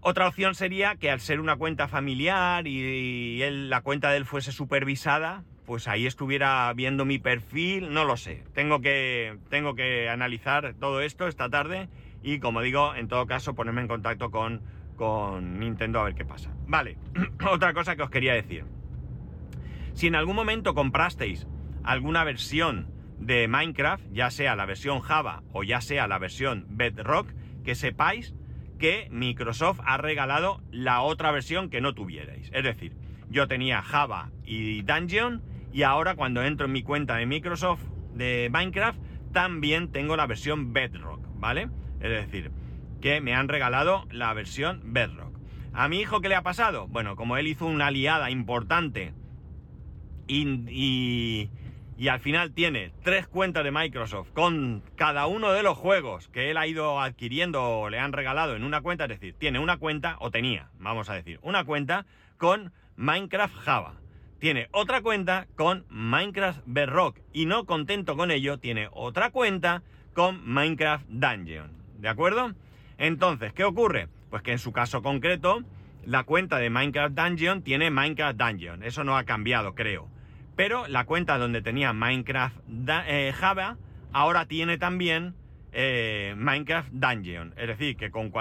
Otra 0.00 0.26
opción 0.26 0.54
sería 0.54 0.96
que 0.96 1.10
al 1.10 1.20
ser 1.20 1.40
una 1.40 1.56
cuenta 1.56 1.86
familiar 1.86 2.66
y, 2.66 3.38
la 3.68 3.82
cuenta 3.82 4.10
de 4.10 4.16
él 4.16 4.24
fuese 4.24 4.50
supervisada, 4.50 5.44
pues 5.70 5.86
ahí 5.86 6.04
estuviera 6.04 6.72
viendo 6.74 7.04
mi 7.04 7.20
perfil, 7.20 7.94
no 7.94 8.04
lo 8.04 8.16
sé. 8.16 8.42
Tengo 8.54 8.80
que, 8.80 9.38
tengo 9.50 9.76
que 9.76 10.08
analizar 10.08 10.74
todo 10.80 11.00
esto 11.00 11.28
esta 11.28 11.48
tarde 11.48 11.88
y 12.24 12.40
como 12.40 12.60
digo, 12.60 12.96
en 12.96 13.06
todo 13.06 13.24
caso 13.28 13.54
ponerme 13.54 13.82
en 13.82 13.86
contacto 13.86 14.32
con, 14.32 14.62
con 14.96 15.60
Nintendo 15.60 16.00
a 16.00 16.06
ver 16.06 16.16
qué 16.16 16.24
pasa. 16.24 16.50
Vale, 16.66 16.96
otra 17.48 17.72
cosa 17.72 17.94
que 17.94 18.02
os 18.02 18.10
quería 18.10 18.34
decir. 18.34 18.64
Si 19.92 20.08
en 20.08 20.16
algún 20.16 20.34
momento 20.34 20.74
comprasteis 20.74 21.46
alguna 21.84 22.24
versión 22.24 22.88
de 23.20 23.46
Minecraft, 23.46 24.06
ya 24.10 24.32
sea 24.32 24.56
la 24.56 24.66
versión 24.66 24.98
Java 24.98 25.44
o 25.52 25.62
ya 25.62 25.80
sea 25.80 26.08
la 26.08 26.18
versión 26.18 26.66
Bedrock, 26.70 27.28
que 27.62 27.76
sepáis 27.76 28.34
que 28.80 29.06
Microsoft 29.12 29.78
ha 29.84 29.98
regalado 29.98 30.62
la 30.72 31.02
otra 31.02 31.30
versión 31.30 31.70
que 31.70 31.80
no 31.80 31.94
tuvierais. 31.94 32.50
Es 32.52 32.64
decir, 32.64 32.96
yo 33.28 33.46
tenía 33.46 33.82
Java 33.82 34.32
y 34.44 34.82
Dungeon 34.82 35.48
y 35.72 35.82
ahora 35.82 36.14
cuando 36.14 36.42
entro 36.42 36.66
en 36.66 36.72
mi 36.72 36.82
cuenta 36.82 37.16
de 37.16 37.26
Microsoft 37.26 37.82
de 38.14 38.48
Minecraft 38.50 38.98
también 39.32 39.92
tengo 39.92 40.16
la 40.16 40.26
versión 40.26 40.72
Bedrock, 40.72 41.20
¿vale? 41.34 41.68
Es 42.00 42.10
decir, 42.10 42.50
que 43.00 43.20
me 43.20 43.34
han 43.34 43.48
regalado 43.48 44.06
la 44.10 44.32
versión 44.34 44.80
Bedrock. 44.92 45.38
¿A 45.72 45.88
mi 45.88 46.00
hijo 46.00 46.20
qué 46.20 46.28
le 46.28 46.34
ha 46.34 46.42
pasado? 46.42 46.88
Bueno, 46.88 47.14
como 47.16 47.36
él 47.36 47.46
hizo 47.46 47.66
una 47.66 47.86
aliada 47.86 48.30
importante 48.30 49.14
y, 50.26 51.48
al 52.08 52.20
final 52.20 52.52
tiene 52.52 52.92
tres 53.02 53.28
cuentas 53.28 53.62
de 53.62 53.70
Microsoft 53.70 54.30
con 54.32 54.82
cada 54.96 55.26
uno 55.26 55.52
de 55.52 55.62
los 55.62 55.76
juegos 55.76 56.28
que 56.28 56.50
él 56.50 56.56
ha 56.56 56.66
ido 56.66 57.00
adquiriendo 57.00 57.62
o 57.62 57.90
le 57.90 57.98
han 57.98 58.12
regalado 58.12 58.56
en 58.56 58.64
una 58.64 58.80
cuenta, 58.80 59.04
es 59.04 59.10
decir, 59.10 59.34
tiene 59.38 59.58
una 59.58 59.76
cuenta, 59.76 60.16
o 60.20 60.30
tenía, 60.30 60.70
vamos 60.78 61.10
a 61.10 61.14
decir, 61.14 61.38
una 61.42 61.64
cuenta 61.64 62.06
con 62.36 62.72
Minecraft 62.96 63.54
Java. 63.56 63.99
Tiene 64.40 64.68
otra 64.72 65.02
cuenta 65.02 65.48
con 65.54 65.84
Minecraft 65.90 66.62
Bedrock 66.64 67.20
y 67.34 67.44
no 67.44 67.66
contento 67.66 68.16
con 68.16 68.30
ello, 68.30 68.58
tiene 68.58 68.88
otra 68.90 69.30
cuenta 69.30 69.82
con 70.14 70.40
Minecraft 70.50 71.04
Dungeon. 71.10 71.70
¿De 71.98 72.08
acuerdo? 72.08 72.54
Entonces, 72.96 73.52
¿qué 73.52 73.64
ocurre? 73.64 74.08
Pues 74.30 74.42
que 74.42 74.52
en 74.52 74.58
su 74.58 74.72
caso 74.72 75.02
concreto, 75.02 75.62
la 76.06 76.24
cuenta 76.24 76.56
de 76.56 76.70
Minecraft 76.70 77.14
Dungeon 77.14 77.60
tiene 77.60 77.90
Minecraft 77.90 78.38
Dungeon. 78.40 78.82
Eso 78.82 79.04
no 79.04 79.18
ha 79.18 79.24
cambiado, 79.24 79.74
creo. 79.74 80.08
Pero 80.56 80.88
la 80.88 81.04
cuenta 81.04 81.36
donde 81.36 81.60
tenía 81.60 81.92
Minecraft 81.92 82.56
eh, 83.06 83.34
Java 83.36 83.76
ahora 84.10 84.46
tiene 84.46 84.78
también 84.78 85.34
eh, 85.72 86.32
Minecraft 86.38 86.88
Dungeon. 86.92 87.52
Es 87.58 87.68
decir, 87.68 87.94
que 87.94 88.10
con 88.10 88.32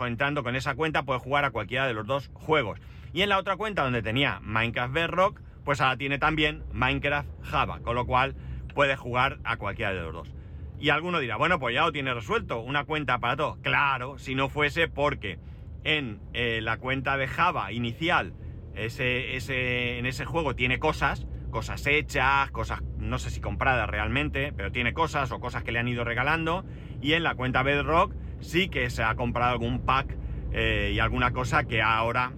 entrando 0.00 0.42
con 0.42 0.56
esa 0.56 0.74
cuenta 0.74 1.04
puede 1.04 1.20
jugar 1.20 1.44
a 1.44 1.52
cualquiera 1.52 1.86
de 1.86 1.94
los 1.94 2.08
dos 2.08 2.28
juegos. 2.34 2.80
Y 3.12 3.22
en 3.22 3.28
la 3.28 3.38
otra 3.38 3.56
cuenta 3.56 3.82
donde 3.82 4.02
tenía 4.02 4.40
Minecraft 4.42 4.92
Bedrock, 4.92 5.40
pues 5.64 5.80
ahora 5.80 5.96
tiene 5.96 6.18
también 6.18 6.64
Minecraft 6.72 7.28
Java, 7.42 7.80
con 7.80 7.94
lo 7.94 8.06
cual 8.06 8.34
puede 8.74 8.96
jugar 8.96 9.38
a 9.44 9.56
cualquiera 9.56 9.92
de 9.92 10.00
los 10.00 10.12
dos. 10.12 10.34
Y 10.80 10.90
alguno 10.90 11.18
dirá, 11.18 11.36
bueno, 11.36 11.58
pues 11.58 11.74
ya 11.74 11.82
lo 11.82 11.92
tiene 11.92 12.14
resuelto, 12.14 12.60
una 12.60 12.84
cuenta 12.84 13.18
para 13.18 13.36
todo. 13.36 13.58
Claro, 13.62 14.18
si 14.18 14.34
no 14.34 14.48
fuese 14.48 14.88
porque 14.88 15.38
en 15.84 16.20
eh, 16.34 16.60
la 16.62 16.78
cuenta 16.78 17.16
de 17.16 17.26
Java 17.26 17.72
inicial, 17.72 18.32
ese, 18.74 19.36
ese, 19.36 19.98
en 19.98 20.06
ese 20.06 20.24
juego 20.24 20.54
tiene 20.54 20.78
cosas, 20.78 21.26
cosas 21.50 21.84
hechas, 21.86 22.50
cosas 22.52 22.82
no 22.98 23.18
sé 23.18 23.30
si 23.30 23.40
compradas 23.40 23.88
realmente, 23.88 24.52
pero 24.56 24.70
tiene 24.70 24.92
cosas 24.92 25.32
o 25.32 25.40
cosas 25.40 25.64
que 25.64 25.72
le 25.72 25.80
han 25.80 25.88
ido 25.88 26.04
regalando. 26.04 26.64
Y 27.00 27.14
en 27.14 27.24
la 27.24 27.34
cuenta 27.34 27.62
Bedrock 27.62 28.14
sí 28.40 28.68
que 28.68 28.90
se 28.90 29.02
ha 29.02 29.14
comprado 29.16 29.52
algún 29.52 29.80
pack 29.80 30.16
eh, 30.52 30.92
y 30.94 31.00
alguna 31.00 31.32
cosa 31.32 31.64
que 31.64 31.82
ahora 31.82 32.32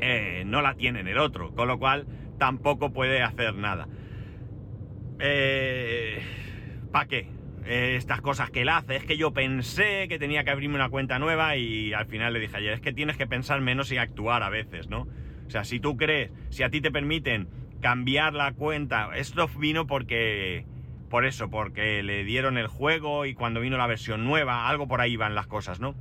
eh, 0.00 0.44
no 0.46 0.62
la 0.62 0.74
tiene 0.74 1.00
en 1.00 1.08
el 1.08 1.18
otro, 1.18 1.54
con 1.54 1.68
lo 1.68 1.78
cual 1.78 2.06
tampoco 2.38 2.92
puede 2.92 3.22
hacer 3.22 3.54
nada. 3.54 3.88
Eh, 5.20 6.20
¿Para 6.92 7.06
qué? 7.06 7.28
estas 7.66 8.20
cosas 8.20 8.50
que 8.50 8.62
él 8.62 8.68
hace. 8.68 8.96
Es 8.96 9.04
que 9.04 9.16
yo 9.16 9.32
pensé 9.32 10.06
que 10.08 10.18
tenía 10.18 10.44
que 10.44 10.50
abrirme 10.50 10.74
una 10.74 10.90
cuenta 10.90 11.18
nueva 11.18 11.56
y 11.56 11.92
al 11.92 12.06
final 12.06 12.32
le 12.32 12.40
dije 12.40 12.56
ayer, 12.56 12.74
es 12.74 12.80
que 12.80 12.92
tienes 12.92 13.16
que 13.16 13.26
pensar 13.26 13.60
menos 13.60 13.90
y 13.90 13.96
actuar 13.96 14.42
a 14.42 14.50
veces, 14.50 14.88
¿no? 14.88 15.06
O 15.46 15.50
sea, 15.50 15.64
si 15.64 15.80
tú 15.80 15.96
crees, 15.96 16.30
si 16.50 16.62
a 16.62 16.70
ti 16.70 16.80
te 16.80 16.90
permiten 16.90 17.48
cambiar 17.80 18.34
la 18.34 18.52
cuenta. 18.52 19.10
Esto 19.16 19.48
vino 19.58 19.86
porque... 19.86 20.66
Por 21.10 21.26
eso, 21.26 21.48
porque 21.48 22.02
le 22.02 22.24
dieron 22.24 22.58
el 22.58 22.66
juego 22.66 23.24
y 23.24 23.34
cuando 23.34 23.60
vino 23.60 23.76
la 23.76 23.86
versión 23.86 24.24
nueva, 24.24 24.68
algo 24.68 24.88
por 24.88 25.00
ahí 25.00 25.16
van 25.16 25.36
las 25.36 25.46
cosas, 25.46 25.78
¿no? 25.78 25.94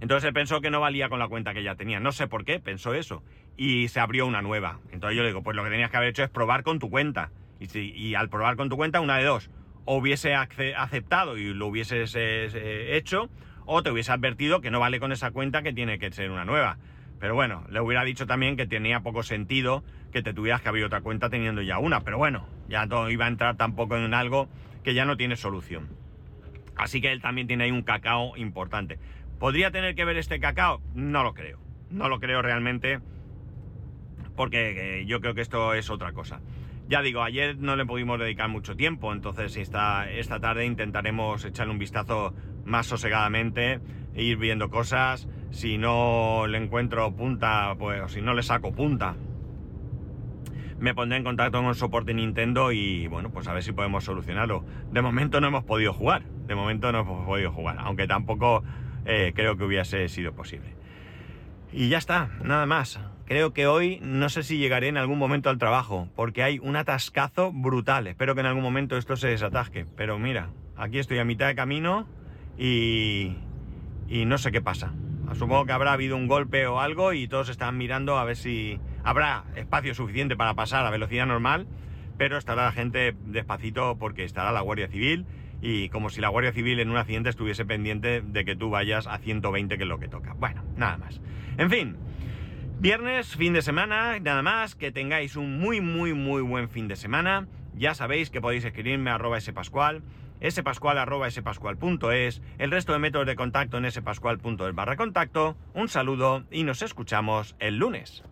Entonces 0.00 0.26
él 0.28 0.32
pensó 0.32 0.60
que 0.60 0.70
no 0.70 0.80
valía 0.80 1.08
con 1.08 1.18
la 1.18 1.28
cuenta 1.28 1.52
que 1.52 1.62
ya 1.62 1.74
tenía. 1.74 2.00
No 2.00 2.12
sé 2.12 2.26
por 2.26 2.44
qué, 2.44 2.58
pensó 2.58 2.94
eso. 2.94 3.22
Y 3.56 3.88
se 3.88 4.00
abrió 4.00 4.26
una 4.26 4.42
nueva. 4.42 4.80
Entonces 4.92 5.16
yo 5.16 5.22
le 5.22 5.28
digo, 5.28 5.42
pues 5.42 5.56
lo 5.56 5.62
que 5.62 5.70
tenías 5.70 5.90
que 5.90 5.96
haber 5.98 6.08
hecho 6.08 6.22
es 6.22 6.30
probar 6.30 6.62
con 6.62 6.78
tu 6.78 6.88
cuenta. 6.88 7.30
Y, 7.58 7.66
si, 7.66 7.92
y 7.94 8.14
al 8.14 8.30
probar 8.30 8.56
con 8.56 8.70
tu 8.70 8.76
cuenta, 8.76 9.00
una 9.00 9.18
de 9.18 9.24
dos. 9.24 9.50
O 9.84 9.98
hubiese 9.98 10.34
aceptado 10.34 11.36
y 11.36 11.52
lo 11.52 11.66
hubieses 11.66 12.14
eh, 12.16 12.96
hecho, 12.96 13.28
o 13.66 13.82
te 13.82 13.90
hubiese 13.90 14.12
advertido 14.12 14.60
que 14.60 14.70
no 14.70 14.80
vale 14.80 15.00
con 15.00 15.12
esa 15.12 15.30
cuenta 15.30 15.62
que 15.62 15.72
tiene 15.72 15.98
que 15.98 16.10
ser 16.12 16.30
una 16.30 16.44
nueva. 16.44 16.78
Pero 17.18 17.34
bueno, 17.34 17.64
le 17.68 17.80
hubiera 17.80 18.02
dicho 18.02 18.26
también 18.26 18.56
que 18.56 18.66
tenía 18.66 19.00
poco 19.00 19.22
sentido 19.22 19.84
que 20.10 20.22
te 20.22 20.32
tuvieras 20.32 20.62
que 20.62 20.70
abrir 20.70 20.84
otra 20.84 21.02
cuenta 21.02 21.28
teniendo 21.28 21.60
ya 21.60 21.78
una. 21.78 22.00
Pero 22.00 22.16
bueno, 22.16 22.46
ya 22.68 22.86
no 22.86 23.10
iba 23.10 23.26
a 23.26 23.28
entrar 23.28 23.56
tampoco 23.56 23.96
en 23.98 24.14
algo 24.14 24.48
que 24.82 24.94
ya 24.94 25.04
no 25.04 25.18
tiene 25.18 25.36
solución. 25.36 25.88
Así 26.76 27.02
que 27.02 27.12
él 27.12 27.20
también 27.20 27.46
tiene 27.46 27.64
ahí 27.64 27.70
un 27.70 27.82
cacao 27.82 28.36
importante. 28.38 28.98
¿Podría 29.40 29.70
tener 29.70 29.94
que 29.94 30.04
ver 30.04 30.18
este 30.18 30.38
cacao? 30.38 30.82
No 30.94 31.24
lo 31.24 31.32
creo. 31.32 31.58
No 31.90 32.10
lo 32.10 32.20
creo 32.20 32.42
realmente. 32.42 33.00
Porque 34.36 35.00
eh, 35.00 35.06
yo 35.06 35.22
creo 35.22 35.34
que 35.34 35.40
esto 35.40 35.72
es 35.72 35.88
otra 35.88 36.12
cosa. 36.12 36.42
Ya 36.88 37.00
digo, 37.00 37.22
ayer 37.22 37.56
no 37.56 37.74
le 37.74 37.86
pudimos 37.86 38.18
dedicar 38.18 38.50
mucho 38.50 38.76
tiempo, 38.76 39.12
entonces 39.12 39.56
esta, 39.56 40.10
esta 40.10 40.40
tarde 40.40 40.66
intentaremos 40.66 41.44
echarle 41.44 41.72
un 41.72 41.78
vistazo 41.78 42.34
más 42.66 42.86
sosegadamente, 42.86 43.80
e 44.14 44.24
ir 44.24 44.36
viendo 44.38 44.70
cosas 44.70 45.28
si 45.50 45.78
no 45.78 46.46
le 46.46 46.58
encuentro 46.58 47.14
punta, 47.14 47.74
pues 47.78 48.12
si 48.12 48.20
no 48.20 48.34
le 48.34 48.42
saco 48.42 48.72
punta, 48.72 49.14
me 50.78 50.94
pondré 50.94 51.18
en 51.18 51.24
contacto 51.24 51.62
con 51.62 51.74
soporte 51.74 52.12
Nintendo 52.12 52.72
y 52.72 53.06
bueno, 53.06 53.30
pues 53.30 53.48
a 53.48 53.54
ver 53.54 53.62
si 53.62 53.72
podemos 53.72 54.04
solucionarlo. 54.04 54.64
De 54.92 55.00
momento 55.00 55.40
no 55.40 55.46
hemos 55.48 55.64
podido 55.64 55.92
jugar, 55.92 56.24
de 56.46 56.54
momento 56.54 56.92
no 56.92 57.00
hemos 57.00 57.26
podido 57.26 57.52
jugar, 57.52 57.76
aunque 57.78 58.06
tampoco 58.06 58.64
eh, 59.04 59.32
creo 59.34 59.56
que 59.56 59.64
hubiese 59.64 60.08
sido 60.08 60.32
posible. 60.32 60.74
Y 61.72 61.88
ya 61.88 61.98
está, 61.98 62.30
nada 62.42 62.66
más. 62.66 63.00
Creo 63.26 63.52
que 63.52 63.68
hoy 63.68 64.00
no 64.02 64.28
sé 64.28 64.42
si 64.42 64.58
llegaré 64.58 64.88
en 64.88 64.96
algún 64.96 65.18
momento 65.18 65.50
al 65.50 65.58
trabajo, 65.58 66.08
porque 66.16 66.42
hay 66.42 66.58
un 66.58 66.74
atascazo 66.74 67.52
brutal. 67.52 68.08
Espero 68.08 68.34
que 68.34 68.40
en 68.40 68.46
algún 68.46 68.62
momento 68.62 68.96
esto 68.96 69.16
se 69.16 69.28
desatasque. 69.28 69.86
Pero 69.96 70.18
mira, 70.18 70.50
aquí 70.76 70.98
estoy 70.98 71.18
a 71.18 71.24
mitad 71.24 71.46
de 71.46 71.54
camino 71.54 72.08
y, 72.58 73.36
y 74.08 74.24
no 74.24 74.36
sé 74.36 74.50
qué 74.50 74.60
pasa. 74.60 74.92
Supongo 75.34 75.64
que 75.64 75.72
habrá 75.72 75.92
habido 75.92 76.16
un 76.16 76.26
golpe 76.26 76.66
o 76.66 76.80
algo 76.80 77.12
y 77.12 77.28
todos 77.28 77.48
están 77.50 77.78
mirando 77.78 78.18
a 78.18 78.24
ver 78.24 78.36
si 78.36 78.80
habrá 79.04 79.44
espacio 79.54 79.94
suficiente 79.94 80.36
para 80.36 80.54
pasar 80.54 80.84
a 80.84 80.90
velocidad 80.90 81.26
normal, 81.26 81.68
pero 82.18 82.36
estará 82.36 82.64
la 82.64 82.72
gente 82.72 83.14
despacito 83.26 83.96
porque 83.96 84.24
estará 84.24 84.50
la 84.50 84.60
Guardia 84.60 84.88
Civil 84.88 85.26
y 85.62 85.88
como 85.88 86.10
si 86.10 86.20
la 86.20 86.28
Guardia 86.28 86.52
Civil 86.52 86.80
en 86.80 86.90
un 86.90 86.96
accidente 86.96 87.30
estuviese 87.30 87.64
pendiente 87.64 88.22
de 88.22 88.44
que 88.44 88.56
tú 88.56 88.70
vayas 88.70 89.06
a 89.06 89.18
120, 89.18 89.76
que 89.76 89.82
es 89.82 89.88
lo 89.88 89.98
que 89.98 90.08
toca. 90.08 90.34
Bueno, 90.34 90.64
nada 90.76 90.96
más. 90.96 91.20
En 91.58 91.70
fin, 91.70 91.96
viernes, 92.78 93.36
fin 93.36 93.52
de 93.52 93.62
semana, 93.62 94.18
nada 94.20 94.42
más, 94.42 94.74
que 94.74 94.92
tengáis 94.92 95.36
un 95.36 95.58
muy, 95.58 95.80
muy, 95.80 96.14
muy 96.14 96.42
buen 96.42 96.68
fin 96.68 96.88
de 96.88 96.96
semana. 96.96 97.46
Ya 97.74 97.94
sabéis 97.94 98.30
que 98.30 98.40
podéis 98.40 98.64
escribirme 98.64 99.10
a 99.10 99.14
arroba 99.14 99.40
spascual, 99.40 100.02
spascual 100.48 100.98
arroba 100.98 101.30
spascual.es, 101.30 102.42
el 102.58 102.70
resto 102.70 102.92
de 102.92 102.98
métodos 102.98 103.26
de 103.26 103.36
contacto 103.36 103.78
en 103.78 103.90
spascual.es 103.90 104.74
barra 104.74 104.96
contacto. 104.96 105.56
Un 105.74 105.88
saludo 105.88 106.44
y 106.50 106.64
nos 106.64 106.82
escuchamos 106.82 107.56
el 107.58 107.76
lunes. 107.76 108.24